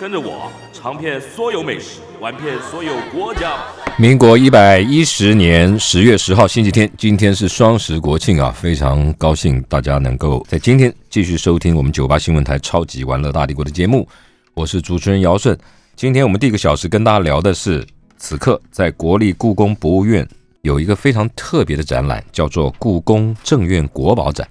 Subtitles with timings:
[0.00, 3.58] 跟着我尝遍所有美食，玩遍所有国家。
[3.96, 14.06] 民国一百一十年十月十号星期天，今天是双十国庆啊，非常高兴大家能够在今天继续收听我们九八新闻台《超级玩乐大帝国》的节目。
[14.54, 15.58] 我是主持人姚顺。
[15.96, 17.84] 今天我们第一个小时跟大家聊的是，
[18.18, 20.26] 此刻在国立故宫博物院
[20.62, 24.46] 有一个非常特别的展览，叫做故宫正院国宝展。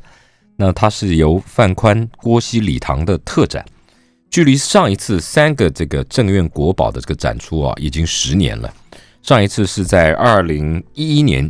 [0.58, 3.66] 那它是由范宽、郭熙、李唐的特展。
[4.30, 8.72] 距离上一次三个这个正院国宝的这个展出啊，已经十年了。
[9.24, 11.50] 上一次是在二零一一年，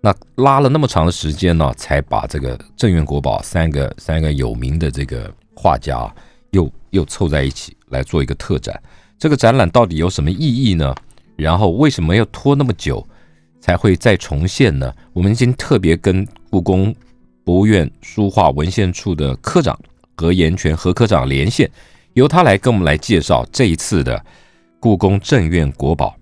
[0.00, 6.12] 那拉了那么长的时间呢，才把这个正院国宝三个三个有名的这个画家
[6.50, 8.80] 又又凑在一起来做一个特展。
[9.18, 10.94] 这个展览到底有什么意义呢？
[11.36, 13.04] 然后为什么要拖那么久
[13.60, 14.92] 才会再重现呢？
[15.12, 16.94] 我们今天特别跟故宫
[17.42, 19.78] 博物院书画文献处的科长
[20.14, 21.70] 何延全何科长连线。
[22.14, 24.24] 由他来跟我们来介绍这一次的
[24.78, 26.14] 故宫正院国宝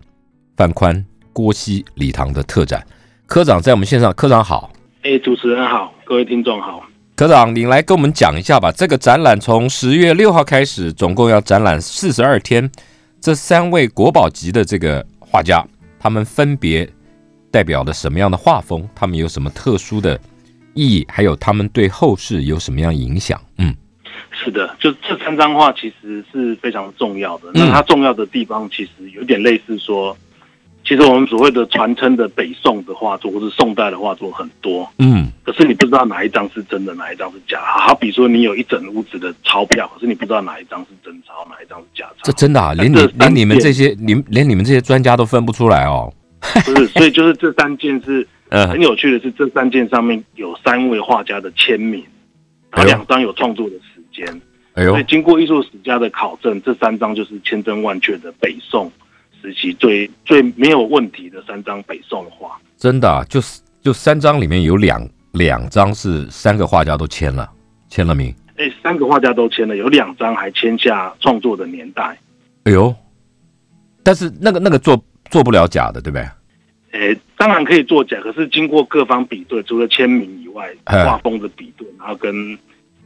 [0.56, 2.84] 范宽、郭熙、礼堂的特展。
[3.26, 4.70] 科长在我们线上，科长好。
[5.02, 6.82] 哎，主持人好，各位听众好。
[7.14, 8.72] 科长，你来跟我们讲一下吧。
[8.72, 12.70] 这个展览从十月六号开始，总共要展览四十二天。
[13.20, 15.62] 这三位国宝级的这个画家，
[15.98, 16.88] 他们分别
[17.50, 18.88] 代表了什么样的画风？
[18.94, 20.18] 他们有什么特殊的
[20.72, 21.06] 意义？
[21.10, 23.38] 还有他们对后世有什么样影响？
[23.58, 23.76] 嗯。
[24.30, 27.50] 是的，就这三张画其实是非常重要的。
[27.55, 30.16] 那它重要的地方其实有点类似说，
[30.84, 37.60] 其实我们所谓的传承的北宋的画作或是宋代的画作很多，嗯，可是你不知道哪一张是真的，哪一张是假。
[37.60, 42.22] 好比说你有一整屋子的钞票，可是你不知道哪一张是真钞，哪一张是假钞。
[42.25, 46.12] 这真的啊，连你连你们这些，你连你们这些专家都分不出来哦。
[46.64, 52.03] 不是，所以就是这三件是， 呃，很有趣的是，这三件上面有三位画家的签名，
[52.72, 53.76] 然后两张有创作的。
[54.12, 54.27] 间，
[54.75, 58.91] 所以经过艺术史家的考证，这三张就是千真万确的北宋
[59.41, 62.59] 时期最最没有问题的三张北宋画。
[62.77, 67.50] 真的，就是就三张里面有两两张是三个画家都签了
[67.89, 68.34] 签了名。
[68.56, 72.17] 哎，三个画家都签了，有两张还签下创作的年代。
[72.65, 72.94] 哎呦，
[74.03, 76.29] 但是那个那个做做不了假的，对不对？
[76.93, 82.59] 哎，当然可以作假，可是经过各方比对，除了签名以外，画风的比对，然后跟。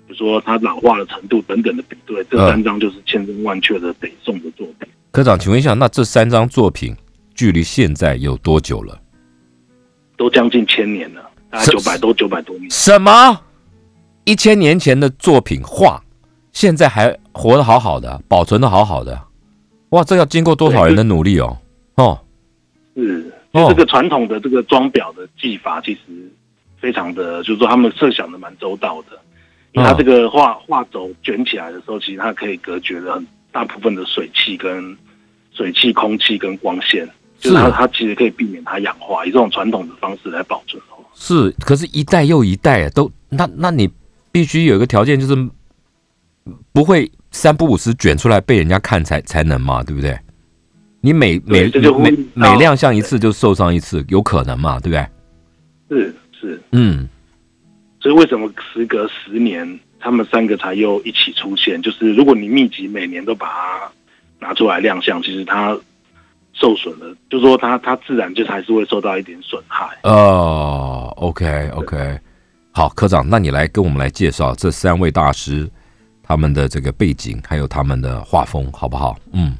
[0.06, 4.88] 比如说它老化的程度等等的比对，这三张就是千真万确的北宋的作品。
[5.10, 6.94] 科长，请问一下，那这三张作品
[7.34, 9.00] 距离现在有多久了？
[10.16, 12.70] 都将近千年了，大概九百多九百多年。
[12.70, 13.40] 什么？
[14.24, 16.02] 一千年前的作品画，
[16.52, 19.20] 现在还活得好好的，保存的好好的。
[19.90, 21.58] 哇，这要经过多少人的努力哦？
[21.96, 22.20] 哦，
[22.94, 26.00] 是，这个传统的这个装裱的技法，其实
[26.78, 29.18] 非常的，就是说他们设想的蛮周到的。
[29.74, 34.96] 它这个画画轴卷起来的时候，其实它可以隔绝了很大部分的水汽、跟
[35.52, 40.82] 水汽、空气跟光线，就是它它其实可以避免它氧化，以这种传统的方式来保存。
[41.18, 43.90] 是，可是，一代又一代都那那你
[44.30, 45.34] 必须有一个条件，就是
[46.72, 50.18] 不会三不五时卷出来被人家看才才能嘛，对不对？
[51.00, 55.06] 你每每每每亮相一次就受伤一次，有可能嘛，对不对？
[55.88, 57.08] 是是，嗯。
[58.06, 61.82] 所以为什么时隔十年，他们三个才又一起出现？
[61.82, 63.90] 就是如果你密集每年都把它
[64.38, 65.76] 拿出来亮相，其实它
[66.52, 69.88] 受损了，就说它它自然就还是会受到一点损害。
[70.04, 72.16] 哦，OK OK，
[72.70, 75.68] 好，科长，那你来跟我们来介绍这三位大师
[76.22, 79.18] 他们的这个背景，还有他们的画风，好不好？
[79.32, 79.56] 嗯。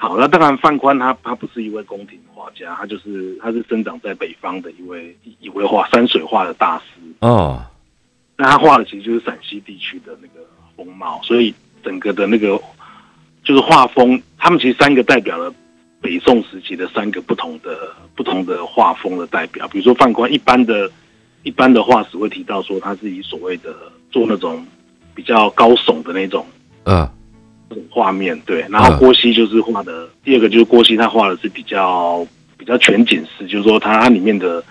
[0.00, 7.62] 好，那当然，范宽他他不是一位宫廷画家，他就是他是生长在北方的一位一位画山水画的大师哦。
[8.36, 12.60] 那他画的其实就是陕西地区的那个风貌，所以整个的那个
[13.42, 15.52] 就是画风，他们其实三个代表了
[16.00, 19.66] 北宋时期的三个不同的不同的画风的代表。
[19.68, 20.90] 比如说范宽，一般的
[21.42, 23.74] 一般的画史会提到说，他是以所谓的
[24.10, 24.64] 做那种
[25.14, 26.46] 比较高耸的那种，
[26.84, 27.08] 嗯。
[27.90, 32.26] 画面对，然后郭熙就是画的第二个，就是郭熙他画的是比较
[32.56, 34.64] 比较全景式，就是说它它里面的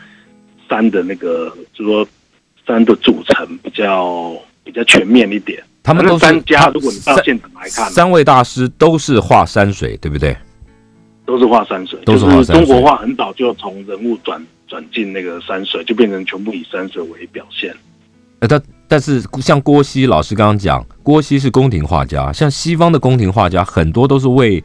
[0.67, 2.07] 山的那个，就是说
[2.67, 4.33] 山的组成比较
[4.63, 5.63] 比较全面一点。
[5.81, 10.35] 他们都三家，如果你到现场来看，三位大师都是画山水，对不对？
[11.25, 17.73] 都是画山水，都是画山水中国画很早就从人物转转进那个山水，就变成全部以山水为表现。
[18.39, 24.63] 呃，但但是像郭熙老师刚刚讲，郭熙是宫廷画家，像西方的宫廷画家很多都是为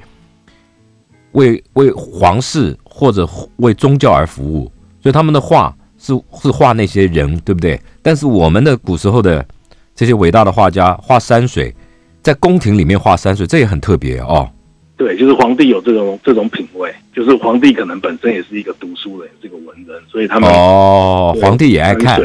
[1.32, 4.70] 为为皇室或者为宗教而服务，
[5.00, 6.12] 所以他们的画是
[6.42, 7.80] 是画那些人，对不对？
[8.02, 9.46] 但是我们的古时候的
[9.94, 11.72] 这些伟大的画家画山水，
[12.20, 14.50] 在宫廷里面画山水，这也很特别哦。
[14.96, 22.20] 对，就是皇帝有这种这种品味，就是皇帝可能本身也是一个读书人，也是一个文人，所以他们哦，皇帝也爱看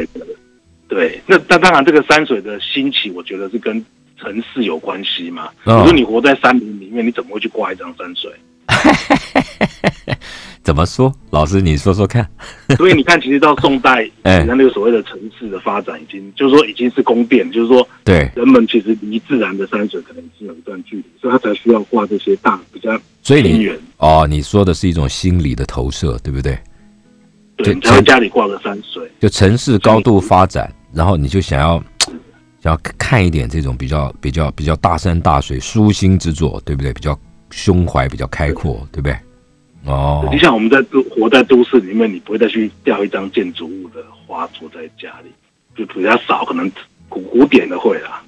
[0.88, 3.84] 对，那那当然，这个山水的兴起，我觉得是跟
[4.20, 5.50] 城市有关系嘛。
[5.66, 8.32] 嗯你说你活在山林里面，你怎么会去挂一张山水？
[10.68, 11.10] 怎么说？
[11.30, 12.28] 老师，你说说看。
[12.76, 23.72] 所以你看，其实到宋代，哎你看那个所谓的城市的发展，已经就是说已经是宫殿，就是说对，人们其实离自然的山水可能已经有一段距离，所以他才需要画这些大比较所以你。
[23.96, 26.60] 哦，你说的是一种心理的投射，对不对？
[27.56, 29.10] 对，对你才会家里挂个山水。
[29.22, 31.82] 就城市高度发展，然后你就想要
[32.62, 36.92] 想要看一点这种比较比较比较大山大水、舒心之作，对不对？
[36.92, 37.18] 比较
[37.52, 39.18] 胸怀比较开阔，对不对？
[39.88, 45.32] 哦你，像我们在都活在都市里面，你不会再去吊一张建筑物的画坐在家里，
[45.76, 46.70] 就比较少，可能
[47.08, 48.22] 古古典的会啦。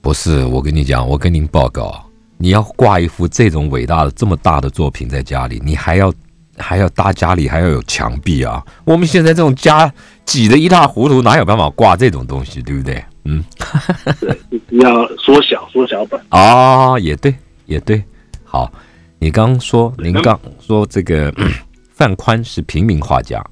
[0.00, 2.02] 不是，我跟你讲，我跟您报告，
[2.38, 6.12] 你要挂一幅这种伟大的、这么大的作品在家里，你还要
[6.56, 8.64] 还要搭家里还要有墙壁啊。
[8.84, 9.92] 我们现在这种家
[10.24, 13.04] 挤得一塌糊涂，哪有办法挂这种东西，对不对？
[13.26, 13.44] 嗯，
[14.18, 16.18] 对，就是要缩小缩小版。
[16.30, 17.34] 哦，也对，
[17.66, 18.02] 也对。
[18.42, 18.72] 好，
[19.22, 21.52] 你刚说，您刚说这个嗯
[21.92, 23.44] 范宽是平民画家，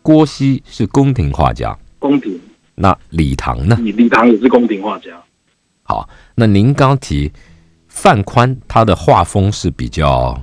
[0.00, 2.38] 郭熙是宫廷画家，宫廷，
[2.76, 3.76] 那李唐呢？
[3.82, 5.20] 李李唐也是宫廷画家。
[5.82, 7.32] 好，那您刚提
[7.88, 10.40] 范宽，他的画风是比较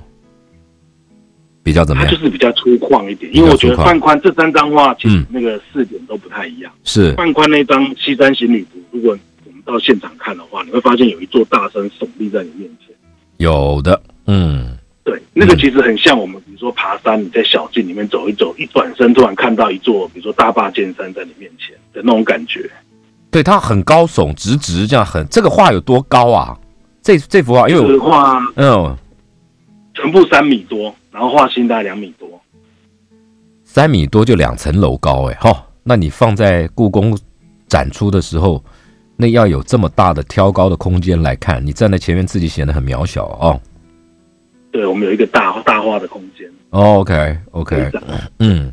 [1.62, 2.10] 比较怎么样？
[2.10, 6.70] 他就是比较粗犷一点，因为我觉得范宽这三张画其实嗯那个四点都不太一样。
[6.84, 12.94] 是范宽那张《西山行旅图》，如果我们到现场看的话，你会发现有一座大山耸立在你面前。
[13.38, 22.70] 有的，嗯，对，那个其实很像我们，比如说爬山，你在小径里面走一走，一转身突然看到一座，比如说大坝尖山在你面前的那种感觉。
[23.30, 26.58] 对，它很高耸直直，这样很这个画有多高啊？
[27.02, 28.96] 这这幅画，因为我个画嗯
[29.92, 32.28] 全部三米多，然后画心大概两米多。
[33.64, 37.18] 三米多就两层楼高，哎哈，那你放在故宫
[37.66, 38.64] 展出的时候，
[39.16, 43.60] 那要有这么大的挑高的空间来看，你站在前面自己显得很渺小哦。
[44.74, 46.50] 对，我们有一个大大画的空间。
[46.70, 48.02] 哦 OK OK，可以展
[48.40, 48.72] 嗯，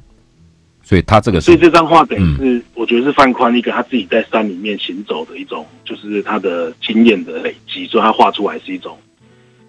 [0.81, 8.97] 所以他这个所以是这张画等于是，我觉得是范宽一个他自己在山里面行走的一种，就是他的经验的累积，所以他画出来是一种，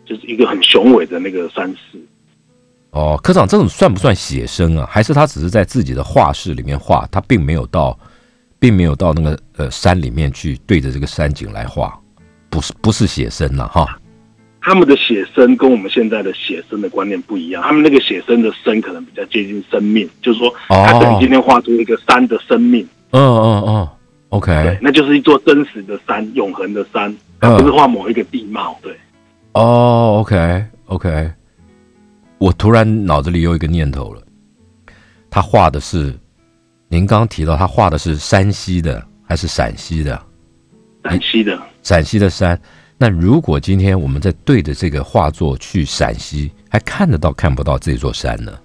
[0.07, 2.01] 就是一个很雄伟的那个山势。
[2.93, 4.89] 哦，科长这种算不算写生啊？
[4.91, 7.99] 还是他只是在自己的画室里面画，他并没有到，
[8.59, 11.95] 并没有到那个呃山里面去对着这个山景来画，
[12.49, 13.99] 不是不是写生了、哈。
[14.65, 23.89] 他们的写生跟我们现在的写生的观念不一样，他们那个写生的生可能比较接近生命，就是说他等于今天画出一个山的生命，嗯嗯嗯
[24.29, 28.79] ，OK，，那就是一座真实的山，永恒的山，而不是画某一个地貌。
[28.81, 28.97] 对，
[29.55, 31.31] 哦，OK OK，
[32.39, 34.23] 我突然脑子里有一个念头了，
[35.29, 36.17] 他画的是，
[36.87, 40.23] 您刚刚提到他画的是山西的还是陕西的？
[41.03, 42.57] 陕西的，陕西的山。
[43.03, 48.57] 那如果今天我们在对着这个画作去陕西，还看得到看不到这座山呢？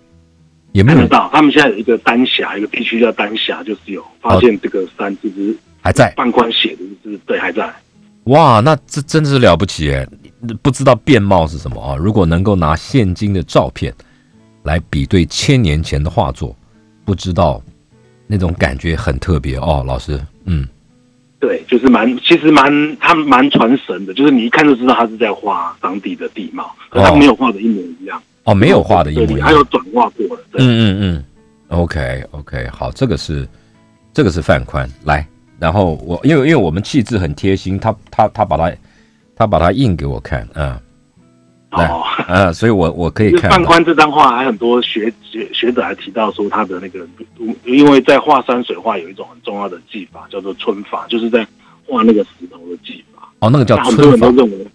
[0.74, 1.28] 也没有看得到。
[1.34, 7.68] 他们现在有一个丹霞，一个地区叫丹霞，就是有发现这个山，其实还在半官写的，就是对，还在。
[8.26, 10.08] 哇，那这真的是了不起耶！
[10.62, 11.96] 不知道变貌是什么啊？
[11.96, 13.92] 如果能够拿现今的照片
[14.62, 16.56] 来比对千年前的画作，
[17.04, 17.60] 不知道
[18.28, 20.68] 那种感觉很特别哦，老师，嗯，
[21.40, 30.44] 对，就是蛮，其实蛮，他们蛮传神的，就是你一看就知道他是在画当地的地貌，可他没有画的一模一样，哦，没有画的一模一样，对他有转化过了。
[30.52, 31.24] 对，嗯嗯嗯
[31.68, 33.48] ，OK OK，好，这个是
[34.14, 35.28] 这个是范宽来，
[35.60, 38.76] 然后我因为因为我们气质很贴心，他他他把它
[39.36, 40.70] 他把它印给我看，嗯。
[40.70, 40.80] 来
[41.72, 47.06] 哦，呃，所以我我可以就是看到，范宽这张画还很多学学学者还提到说他的那个，
[47.66, 51.46] 因为在画山水画有一种很重要的技法叫做皴法，就是在
[51.86, 53.28] 画那个石头的技法。
[53.40, 54.68] 哦，那个叫那很多人都认为，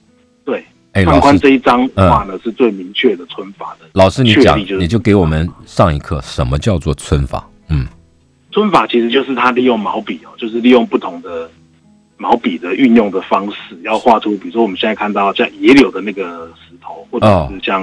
[0.44, 3.86] 对，哎，范宽这一张画呢是最明确的皴法的。
[3.94, 7.48] 老师你讲就是你就给我们上一课，什么叫做皴法？
[7.68, 7.86] 嗯，
[8.52, 11.50] 皴法其实就是他利用毛笔哦，就是利用不同的
[12.22, 17.82] 毛笔的运用的方式，要画出，比如说我们现在看到像野柳的那个石头，或者哦是像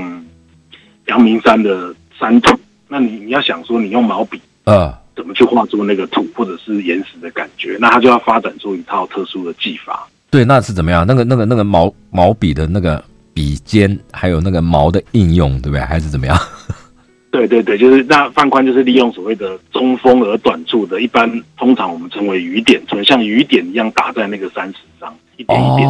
[1.08, 10.08] 阳明山的山土，那你你要想说你用毛笔，呃，怎么去画出那个土或者是岩石的感觉，那他就要发展出一套特殊的技法。
[10.32, 11.06] 对，那是怎么样？
[11.06, 13.04] 那个那个那个毛毛笔的那个
[13.34, 15.82] 笔尖，还有那个毛的应用，对不对？
[15.82, 16.38] 还是怎么样？
[17.32, 25.88] 对对对，就是那范宽就是利用所谓的中锋而短处的，一般通常我们称为雨点，像雨点一样打在那个山石上，一点一点，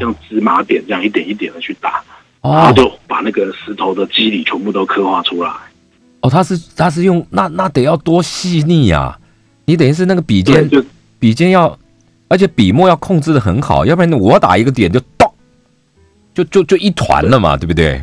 [0.00, 2.02] 像芝麻点这样一点一点的去打，
[2.40, 5.50] 然后就把那个石头的肌理全部都刻画出来。
[6.22, 9.18] 哦，他是他是用那那得要多细腻呀！
[9.66, 10.68] 你等于是那个笔尖，
[11.18, 11.78] 笔尖要，
[12.28, 15.30] 而且笔墨要控制的很好，要不然我打一个点就咚，
[16.32, 18.02] 就就就一团了嘛，对不对？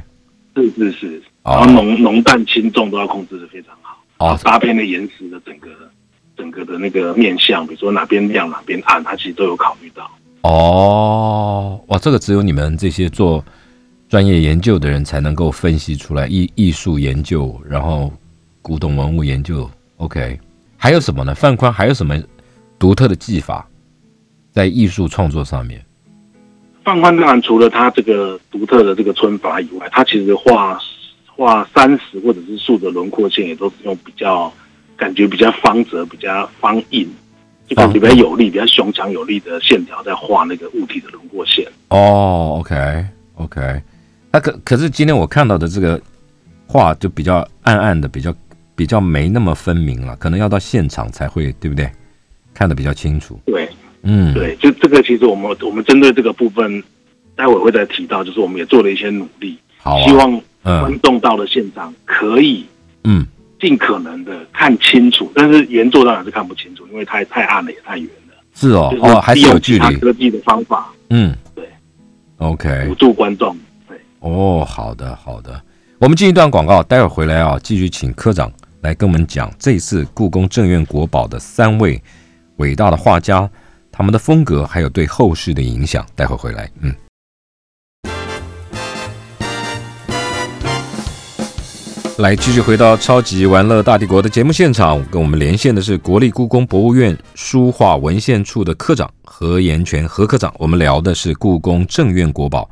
[0.55, 1.23] 是是是。
[1.43, 5.69] 然后浓浓淡轻重都要控制的非常好，哦，搭配那岩石的整个
[6.35, 10.11] 整个的那个面相，比如说哪边亮哪边暗，它其实都有考虑到。
[10.41, 13.43] 哦，哇，这个只有你们这些做
[14.09, 18.11] 专业研究的人才能够分析出来，艺艺术研究，然后
[18.61, 19.67] 古董文物研究。
[19.97, 20.39] OK，
[20.77, 21.33] 还有什么呢？
[21.33, 22.21] 范宽还有什么
[22.77, 23.67] 独特的技法
[24.51, 25.83] 在艺术创作上面？
[26.83, 30.77] 范宽当然除了他这个独特的这个皴法以外，他其实画。
[31.39, 34.51] 画山石或者是树的轮廓线，也都是用比较
[34.97, 37.09] 感觉比较方折、比较方硬，
[37.65, 41.65] 就感觉比较有力、比较雄强有力的线条在画那个物体的轮廓线。
[41.87, 43.81] 哦，OK，OK。
[44.33, 45.99] 那可可是今天我看到的这个
[46.67, 48.35] 画就比较暗暗的，比较
[48.75, 51.89] 比较没那么分明了，可能要到现场才会，对不对？
[52.53, 53.39] 看得比较清楚。
[53.45, 53.69] 对，
[54.01, 56.83] 嗯，对，就这个其实我们我们针对这个部分，
[57.33, 60.41] 待会会再提到，就是我们也做了一些努力，好，希望。
[60.63, 62.65] 观众到了现场，可以
[63.03, 63.25] 嗯
[63.59, 68.35] 尽可能的看清楚，但是原作当然是看不清楚，因为太太暗了，也太远了。
[68.53, 69.95] 是哦，哦，还是有距离。
[69.97, 71.67] 科技的方法，嗯，对
[72.37, 73.55] ，OK，辅助观众。
[73.87, 75.61] 对，哦，好的，好的。
[75.97, 78.51] 我们进一段广告，待会儿回来啊，继续请科长
[78.81, 82.01] 来跟我们讲这次故宫正院国宝的三位
[82.57, 83.49] 伟大的画家，
[83.91, 86.05] 他们的风格还有对后世的影响。
[86.15, 86.93] 待会儿回来，嗯。
[92.19, 100.53] 来，继续回到《超级玩乐大帝国》的节目现场，跟我们连线的是国立故宫博物院书画文献处的科长何延全何科长。
[100.59, 102.69] 我们聊的是故宫正院国宝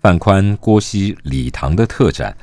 [0.00, 2.34] 范宽、郭熙、李唐的特展，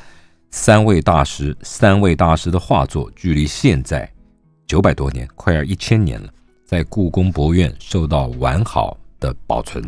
[0.51, 4.07] 三位大师，三位大师的画作，距离现在
[4.67, 6.29] 九百多年，快要一千年了，
[6.67, 9.83] 在故宫博物院受到完好的保存。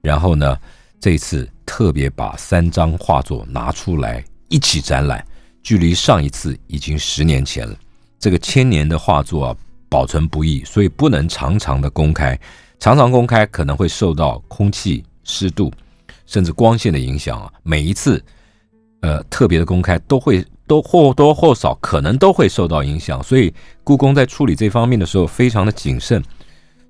[0.00, 0.56] 然后呢，
[1.00, 5.26] 这次特别把三张画作拿出来一起展览。
[5.68, 7.76] 距离上一次已经十年前了，
[8.18, 9.56] 这个千年的画作啊，
[9.86, 12.40] 保存不易，所以不能常常的公开。
[12.80, 15.70] 常常公开可能会受到空气、湿度，
[16.24, 17.52] 甚至光线的影响啊。
[17.62, 18.24] 每一次，
[19.02, 23.22] 呃，特别的公开都会都或多或少可能都会受到影响。
[23.22, 23.52] 所以
[23.84, 26.24] 故宫在处理这方面的时候非常的谨慎。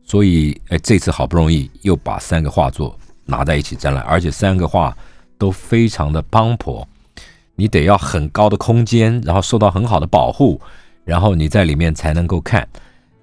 [0.04, 4.96] 所以，哎，这次好不容易又把三个画作拿在一起展览，而且三个画
[5.36, 6.86] 都非常的磅礴。
[7.58, 10.60] 你得要很高的空间，然后受到很好的保护，
[11.04, 12.66] 然后你在里面才能够看。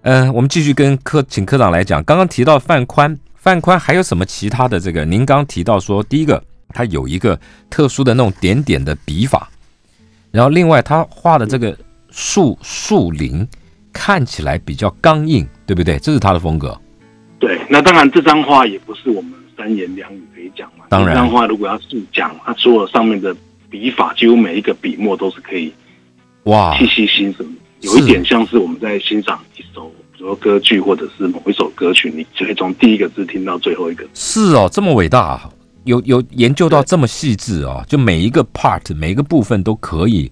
[0.02, 2.04] 嗯，我们继续跟科请科长来讲。
[2.04, 5.06] 刚刚提到范宽，范宽还有什么其他的这个？
[5.06, 7.40] 您刚提到说，第一个他有一个
[7.70, 9.50] 特殊的那种点点的笔法，
[10.32, 11.74] 然后另外他画的这个
[12.10, 13.48] 树树林
[13.94, 15.98] 看起来比较刚硬，对不对？
[16.00, 16.78] 这是他的风格。
[17.40, 20.84] 对，那当然这张画也不是我们三言两语可以讲嘛。
[20.90, 23.34] 当然，这张画如果要细讲，它所有上面的。
[23.76, 25.70] 笔法几乎每一个笔墨都是可以
[26.44, 27.46] 哇细细欣赏，
[27.82, 34.06] 有一点像是我们在欣赏一首，比如说歌剧或者是某一首歌曲，你就会从第一个字听到最后一个。
[34.14, 35.50] 是哦，这么伟大，
[35.84, 40.32] 有有研究到这么细致哦，就每一个 part 每一个部分都可以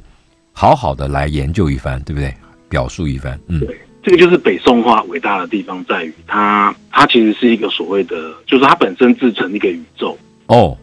[0.53, 2.33] 好好的来研究一番，对不对？
[2.69, 10.77] 表述一番，嗯，对，这个就是北宋画伟大的地方在于，它它其实是一个所谓的，就是它本身自成一个宇宙哦。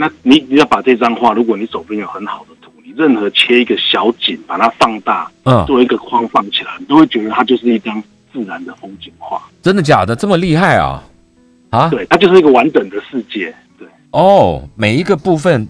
[0.00, 8.00] 那你你要把这张画，如果你手边有很好的图，你任何切一个小景，把它放大，嗯，做一个框放起来，你都会觉得它就是一张
[8.32, 9.42] 自然的风景画。
[9.60, 10.14] 真的假的？
[10.14, 11.02] 这么厉害啊？
[11.70, 11.88] 啊？
[11.88, 13.52] 对，它就是一个完整的世界。
[13.76, 13.88] 对。
[14.12, 15.66] 哦，每一个部分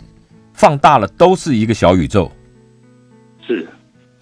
[0.52, 2.30] 放大了都是一个小宇宙。
[3.46, 3.66] 是。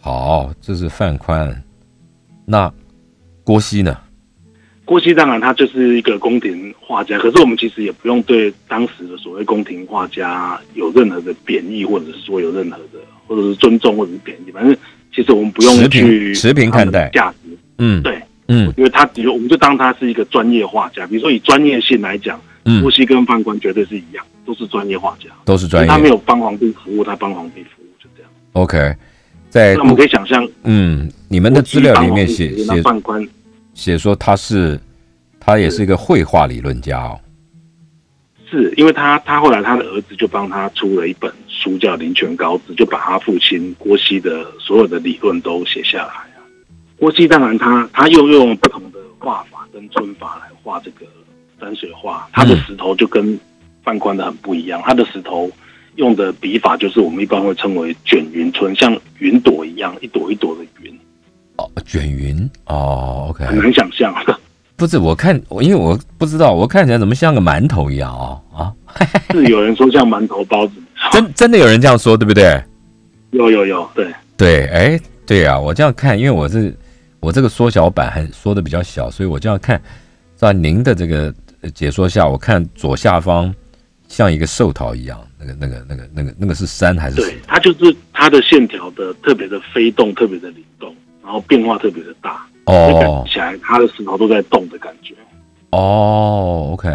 [0.00, 1.60] 好，这是范宽。
[2.44, 2.72] 那
[3.42, 3.98] 郭熙呢？
[4.86, 14.74] 郭熙当然他就是一个宫廷画家，可是我们其实也不用对当时的所谓宫廷画家有任何的贬义，或者是说有任何的，或者是尊重或者是贬义，反正
[15.12, 17.10] 其实我们不用去持平看待。
[17.12, 17.58] 价值。
[17.78, 22.40] 嗯，对，嗯，因为他比如我们就当他是一个专业画家，比如说以专业性来讲，
[22.80, 25.90] 郭熙跟范官绝对是一样，都是专业画家，都是专业。
[25.90, 28.30] 他没有帮皇帝服务，他帮皇帝服务，就这样。
[28.52, 28.94] OK，
[29.50, 33.26] 在那我们可以想象，嗯，你们的资料里面写写范宽
[33.76, 34.80] 写说他是
[35.38, 37.20] 他也是一个绘画理论家哦。
[38.50, 46.40] 是因为他他后来他的儿子就帮他出了一本书叫《林泉高子》，就把他父亲郭熙的所有的理论都写下来啊。
[46.98, 51.04] 郭熙当然他他又用不同的画法跟皴法来画这个
[51.60, 53.38] 山水画，他的石头就跟
[53.84, 55.50] 范宽的很不一样，他的石头
[55.96, 60.95] 用的笔法就是我们一般会称为卷云皴，像云朵一样，一朵一朵的云。
[61.56, 64.14] 哦，卷云哦，OK，很难想象。
[64.76, 68.72] 不是我看，我因为我不知道，我看起来怎么像个馒头一样哦啊！
[69.32, 70.74] 是有人说像馒头包子，
[71.12, 72.62] 真真的有人这样说，对不对？
[73.30, 76.76] 有有有，对对，哎，对啊，我这样看，因为我是
[77.20, 79.80] 我这个缩小版还缩的比较小，所以我这样看，
[80.34, 81.34] 在您的这个
[81.74, 83.52] 解说下，我看左下方
[84.08, 87.16] 像一个寿桃一样，那个那个那个那个那个是山还是？
[87.16, 90.94] 对，它就是它的线条的特别的飞动，特别的灵动，
[91.26, 92.46] 然后变化特别的大。
[92.66, 95.12] 哦，起来，它的石头都在动的感觉。
[95.70, 96.88] 哦，OK，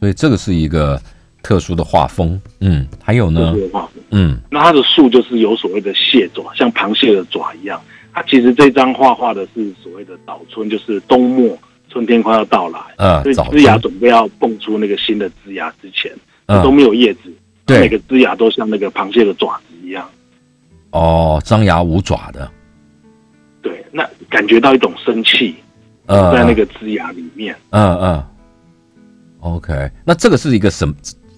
[0.00, 1.00] 所以这个是一个
[1.42, 2.40] 特殊的画风。
[2.60, 3.52] 嗯，还有呢？
[3.52, 4.02] 特殊的画风。
[4.10, 7.78] 嗯，那它的树就是有所谓的蟹爪，像螃蟹的爪一样。
[8.14, 11.58] 它其实这张画画的是所谓的早春，就是冬末
[11.90, 16.10] 春天快要到来，嗯，所以枝芽准备要蹦出那个新的枝芽之前，
[16.62, 17.32] 都没有叶子，
[17.66, 20.08] 对，每个枝芽都像那个螃蟹的爪子一样。
[20.90, 22.50] 哦，张牙舞爪的。
[23.92, 25.54] 那感觉到一种生气，
[26.06, 27.54] 呃在那个枝芽里面。
[27.70, 28.24] 嗯嗯。
[29.40, 30.94] OK，那这个是一个什么？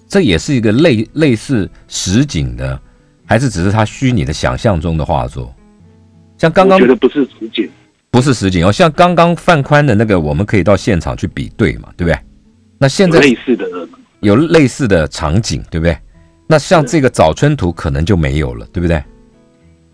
[0.07, 2.79] 这也是一个类类似实景的，
[3.25, 5.53] 还是只是他虚拟的想象中的画作？
[6.37, 7.69] 像刚刚觉得不是实景，
[8.09, 8.71] 不是实景哦。
[8.71, 12.17] 像刚刚范宽的那个，我们可以到现场去比对嘛，对不对？
[12.77, 13.65] 那现在类似的
[14.21, 15.97] 有类似的场景，对不对？
[16.47, 19.03] 那像这个早春图可能就没有了，对不对？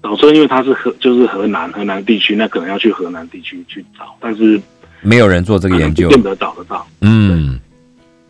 [0.03, 4.61] 早春因为它是河，就是河南河南地区，那可能要去河南地区去找，但是
[5.01, 6.85] 没有人做这个研究，见得找得到。
[6.99, 7.59] 嗯，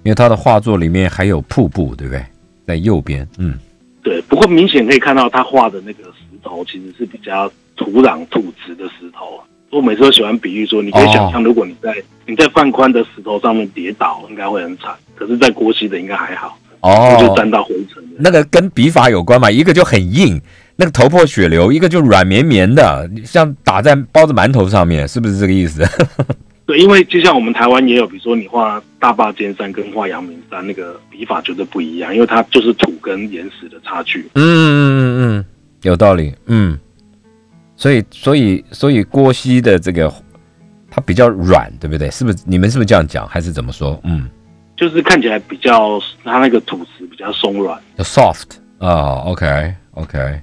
[0.03, 2.23] 因为他的画作里面还有瀑布，对不对？
[2.67, 3.57] 在右边，嗯，
[4.03, 4.21] 对。
[4.29, 9.41] 不过明显可以看到他画的那个石头其实是比较土壤土质的石头。
[9.71, 11.91] 我每次都喜欢比喻说，你可以想象，如果你在
[12.27, 18.03] 你在放宽的石头上面跌倒，应该会很惨；可是，在郭熙的应该还好，哦，就沾到灰尘。
[18.19, 19.49] 那个跟笔法有关嘛？
[19.49, 20.39] 一个就很硬。
[20.75, 25.85] 那个头破血流，一个就软绵绵的，像打在包子馒头上面，是不是这个意思？
[26.65, 34.21] 对，因为就像我们台湾也有，比如说你画大坝尖山跟画阳明山，那个笔法绝对不一样，因为它就是土跟岩石的差距。
[34.35, 35.45] 嗯嗯嗯嗯，
[35.81, 36.33] 有道理。
[36.45, 36.79] 嗯，
[37.75, 40.11] 所以所以所以郭熙的这个
[40.89, 42.09] 它比较软，对不对？
[42.09, 42.37] 是不是？
[42.45, 43.99] 你们是不是这样讲，还是怎么说？
[44.05, 44.29] 嗯，
[44.77, 49.21] 就是看起来比较它那个土质比较松软，soft 啊。
[49.25, 50.39] OK OK。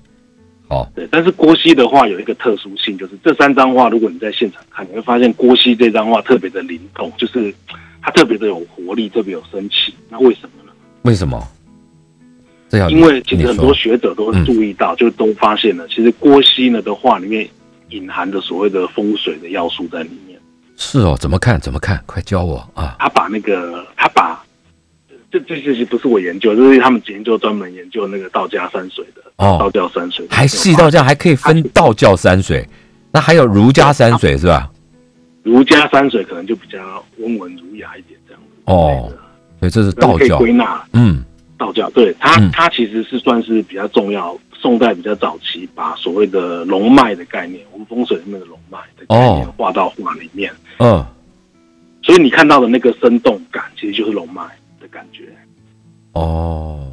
[0.71, 7.53] 哦，对，但是郭熙的话有一个特殊性，就是这三张画，如果你在现场看，你会发现郭熙这张画特别的灵动，就是
[8.01, 9.93] 他特别的有活力，特别有生气。
[10.09, 10.73] 那为什么呢？
[11.03, 11.45] 为什么？
[12.69, 17.49] 这样，因为其实很多学者都会注意到，就都发现了，其实郭熙呢的画里面
[17.89, 20.39] 隐含着所谓的风水的要素在里面。
[20.77, 21.61] 是哦，怎么看？
[21.61, 22.01] 怎么看？
[22.07, 22.95] 快教我啊！
[23.01, 24.41] 他把那个，他把。
[25.31, 32.67] 这这这些不是我研究，就是他们研究专门研究那个道家山水的哦，道教山水还细到这样，还可以分道教山水，
[33.13, 34.69] 那还有儒家山水是吧？
[35.43, 39.11] 儒家山水可能就比较温文儒雅一点这样子哦，
[39.59, 41.23] 所以这是道教归纳，嗯，
[41.57, 51.05] 道教对它它其实是算是比较重要，宋代比较早期把所谓的龙脉的概念，我们风水里面的龙脉的概念画到画里面，嗯，
[52.03, 54.43] 所以你看到的那个生动感其实就是龙脉。
[54.91, 55.29] 感觉
[56.13, 56.93] 哦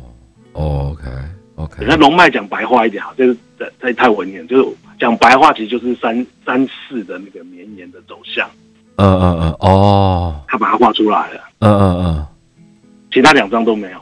[0.54, 1.10] ，OK
[1.56, 3.38] OK，那龙脉讲白话一点好，就是
[3.80, 8.50] 太太文言，就是讲白话，其实就是三三四的那个绵延的走向。
[8.98, 11.42] 嗯嗯嗯，哦，他把它画出来了。
[11.60, 12.28] 嗯嗯嗯，
[13.12, 14.00] 其他两张都没有。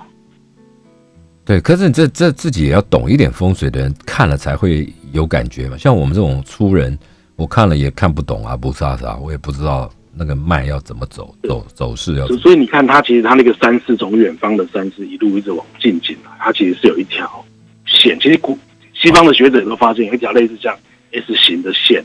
[1.43, 5.77] 对，可是你这这自己也要懂一点风水的人看了才会有感觉嘛。
[5.77, 6.97] 像我们这种粗人，
[7.35, 9.91] 我看了也看不懂啊，不啥啥，我也不知道。
[10.17, 17.43] 那个脉要怎么走走走势要，所以你看它其实它那个山势从远方的山势一路一直往近进来，它其实是有一条
[17.85, 18.17] 线。
[18.21, 18.57] 其实古
[18.93, 20.73] 西方的学者都发现有一条类似像
[21.11, 22.01] S 型的线。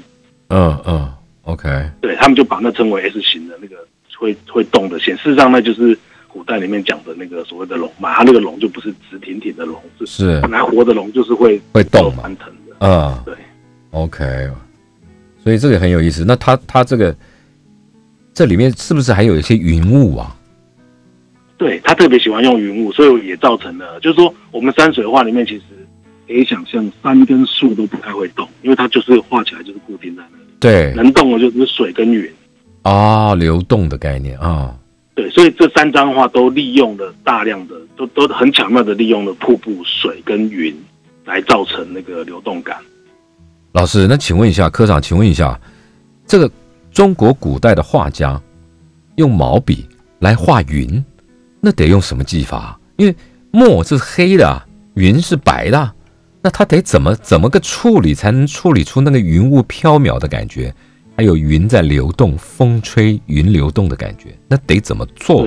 [0.49, 1.09] 嗯嗯
[1.42, 1.68] ，OK。
[2.01, 3.77] 对他们就把那称为 S 型的那个
[4.18, 5.16] 会会动的线。
[5.16, 5.96] 事实上，那就是
[6.27, 8.12] 古代里面讲的那个所谓的龙脉。
[8.14, 12.75] 它那个龙就不是直挺挺的龙，是本来活的龙就是会会动翻腾的。
[12.81, 13.35] 嗯，对
[13.92, 14.51] ，OK。
[15.44, 16.25] 所以这个很有意思。
[16.27, 17.14] 那它它这个。
[18.33, 20.37] 这里面是不是还有一些云雾啊？
[21.59, 25.62] 对他特别喜欢用云雾，所以也造成了，就是说我们山水画里面其实
[26.27, 30.45] 可以想象山跟树都不太会动，因为它就是画起来就是固定在那里。
[30.59, 32.27] 对，能动的就是水跟云。
[32.83, 34.75] 啊，流动的概念啊。
[35.14, 40.75] 对，所以这三张画都利用了大量的，都都很巧妙的利用了瀑布、水跟云
[41.27, 42.79] 来造成那个流动感。
[43.73, 45.61] 老师，那请问一下科长，请问一下，
[46.27, 46.51] 这个
[46.90, 48.40] 中国古代的画家
[49.16, 49.87] 用毛笔
[50.18, 51.03] 来画云，
[51.61, 52.79] 那得用什么技法？
[52.96, 53.14] 因为
[53.50, 54.62] 墨是黑的，
[54.94, 55.92] 云是白的，
[56.42, 60.74] 那他得怎么怎么个处理才能处理出那个云雾飘渺的感觉？
[61.16, 65.46] 还有云在流动，风吹云流动的感觉，那得怎么做？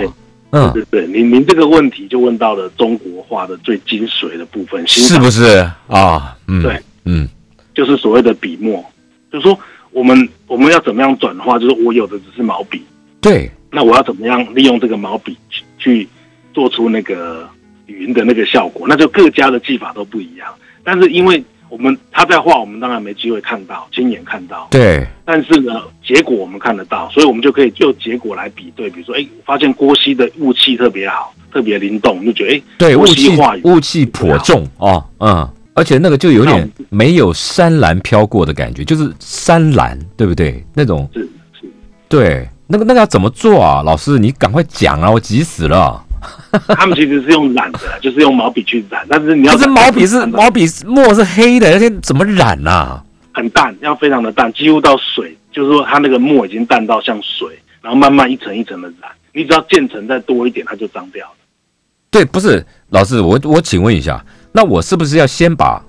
[0.52, 6.38] 嗯，对对，您您这个问题就问到了中国画的最精髓的部分，是不是啊？
[6.48, 7.28] 嗯，对，嗯，
[7.74, 8.86] 就是所谓的笔墨，
[9.32, 9.58] 就是说
[9.94, 11.58] 我们我们要怎么样转化？
[11.58, 12.82] 就是我有的只是毛笔，
[13.22, 16.08] 对，那我要怎么样利用这个毛笔去去
[16.54, 17.48] 做出那个
[17.86, 18.86] 云的那个效果？
[18.88, 20.54] 那就各家的技法都不一样，
[20.84, 21.44] 但是因为。
[21.70, 24.68] 我们他在画，我们当然没机会看到，亲眼看到。
[24.70, 28.92] 对，但是呢，结果我们看得到，所以我们就可以就结果来比对。
[28.92, 40.64] 比如说，哎，发现郭熙的雾气特别好，特别灵动，就觉得哎，对，雾气雾气颇重哦，嗯，而且那个就有点没有山岚飘过的感觉，就是山岚，对不对？
[40.74, 41.22] 那种是
[41.60, 41.68] 是，
[42.08, 43.82] 对，那个那个要怎么做啊？
[43.84, 46.04] 老师，你赶快讲啊，我急死了。
[46.70, 53.02] 他们其实是用染的，就是用毛笔去染，但是你要，可是毛笔是毛笔墨是黑的，而且怎么染呐？
[53.34, 57.48] 很淡，要非常的淡，几乎到水，就是说它那个墨已经淡到像水，
[57.82, 61.36] 然后慢慢一层一层的染，你只要渐层再多一点，它就脏掉了。
[62.10, 65.84] 对，不是老师，我我请问一下，那我是不是要先把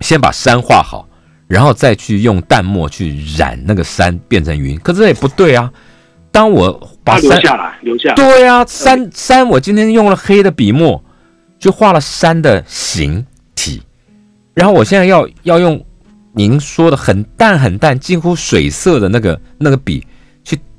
[0.00, 1.06] 先把山画好，
[1.46, 4.78] 然后再去用淡墨去染那个山变成云？
[4.80, 5.70] 可这也不对啊。
[6.32, 11.00] 当我把留下来，留下对呀，山山，我今天用了黑的笔墨，
[11.60, 13.80] 就画了山的形体，
[14.52, 15.84] 然后我现在要要用
[16.32, 20.04] 您说的很淡很淡，近乎水色的那个那个笔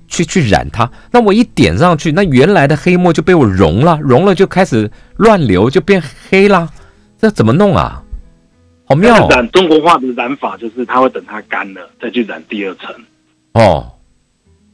[0.08, 6.70] 去去去染它，那我一点上去，那原来的黑墨就被我融了，融了就开始乱流，就变黑啦，
[7.20, 8.02] 这怎么弄啊？
[8.88, 9.28] 好妙！
[9.30, 12.94] 染中国画的染法就是他会等它干了再去染第二层
[13.54, 13.92] 哦。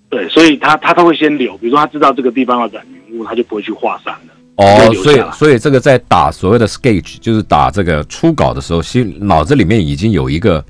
[0.10, 4.34] 对，所以他他都会先留，比如说他知道这个地方要染云雾，他就不会去画山了。
[4.58, 10.64] 哦，所以所以这个在打所谓的 sketch，就是打这个初稿的时候，心脑子里面已经有一个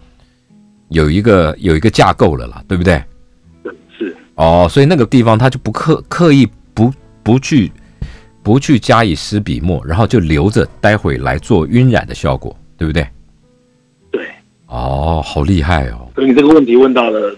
[0.90, 3.04] 有一个有一个架构了啦，对不对？
[4.42, 7.72] 哦，所以那个地方他就不刻刻意不不去
[8.42, 13.08] 不去加以施笔墨，然后就留着待会来做晕染的效果，对不对？
[14.12, 14.28] 对。
[14.66, 16.10] 哦，好厉害哦！
[16.16, 17.38] 所以你这个问题问到了。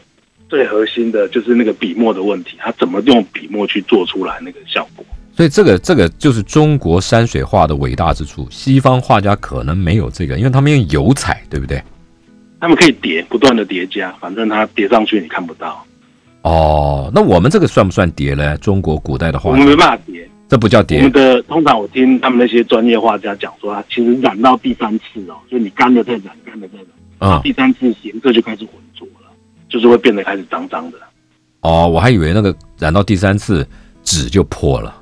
[0.49, 5.03] 最核心的就是那个笔墨的问题，他怎么用笔墨去做出来那个效果？
[5.35, 8.47] 所以这个这个就是中国山水画的伟大之处。
[8.51, 11.81] 西方画家可能没有这个，因为他们用油彩，对不对？
[12.59, 15.83] 他们可以叠，不断的叠加，反正它叠上去你看不到。
[16.43, 18.57] 哦，那我们这个算不算叠呢？
[18.59, 20.99] 中国古代的画，我们没办法叠，这不叫叠。
[20.99, 29.31] 我们的通常我听他们那些专业画家讲说，他其实染到第三次哦，就你干了再染，干了再染，啊，第三次颜色就开始浑浊了。
[29.69, 30.97] 就是会变得开始脏脏的，
[31.61, 33.67] 哦，我还以为那个染到第三次
[34.03, 34.95] 纸就破了，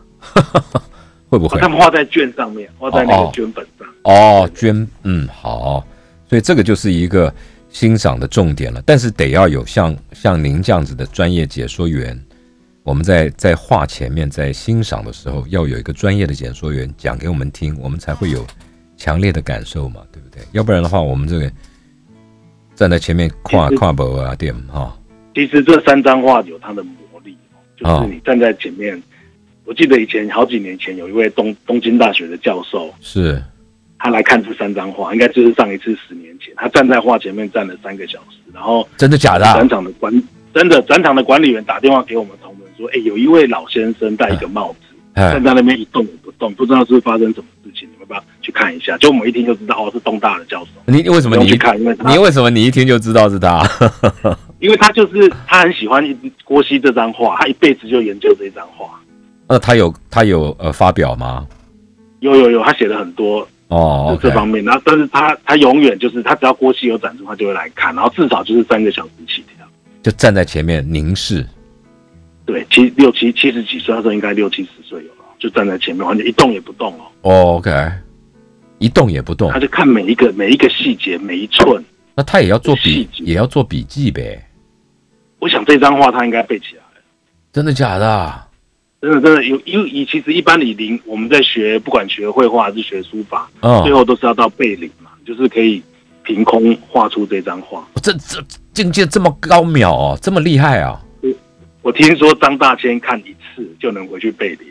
[1.28, 1.60] 会不会？
[1.60, 3.86] 他们画在卷上面，画在那个绢本上。
[4.04, 5.86] 哦，绢，嗯，好，
[6.30, 7.34] 所以这个就是一个
[7.72, 8.82] 欣赏的重点了。
[8.86, 12.20] 但是得要有像像您这样子的专业解说员，
[12.84, 18.46] 我们在在画前面在欣赏的时候，要有一个专业的解说员讲给我们听，我们才会有
[18.96, 20.44] 强烈的感受嘛，对不对？
[20.52, 21.52] 要不然的话，我们这个。
[22.74, 24.98] 站在前面跨跨博啊店哈，
[25.36, 27.38] 其实这三张画有它的魔力，
[27.78, 29.00] 就是你站在前面。
[29.66, 33.40] 我记得以前好几年前有一位东东京大学的教授，是
[34.02, 39.46] 他来看这三张画，应该就是上一次十年前，他站在画前面站了三个小时，然后真的假的？
[39.54, 40.12] 展场的管
[40.54, 44.88] 真的展场的管理员打电话给我们同仁说，哎，有一位老先生戴一个帽子。
[45.14, 48.98] 站在那边一动也不动，不知道是发生什么事情，你们不要去看一下。
[48.98, 50.70] 就我们一听就知道，哦，是东大的教授。
[50.86, 51.78] 你为什么你去看？
[51.78, 53.62] 因为你为什么你一听就知道是他？
[54.60, 56.02] 因为他就是他很喜欢
[56.46, 58.90] 郭熙这张画，他一辈子就研究这张画。
[59.50, 61.46] 那他有他有呃发表吗？
[62.22, 64.64] 有有有，他写了很多哦这方面。
[64.64, 67.96] 然后，但是他他永远就是他只要郭熙有展出，他就会来看。
[67.96, 69.66] 然后至少就是三个小时起跳，
[70.04, 71.46] 就站在前面凝视。
[72.46, 77.56] 对，七六七七十几岁，那时候应该六七十岁有了，就站在前面，完全一动也不动哦。
[77.56, 77.72] OK，
[78.80, 81.84] 一动也不动，他就看每一个每一个细节，每一寸。
[82.14, 84.44] 那他也要做笔，也要做笔记呗。
[85.40, 87.02] 我想这张画他应该背起来了。
[87.54, 88.44] 真的假的？
[89.02, 95.82] 真的真的有，因为以其实一般你临我们在学，不管学绘画还是学书法，哦最后都是要到背临嘛，就是可以
[96.24, 97.84] 凭空画出这张画。
[98.02, 98.40] 这这
[98.74, 101.02] 境界这么高妙哦，这么厉害啊！
[101.82, 104.68] 我听说张大千看一次就能回去背临，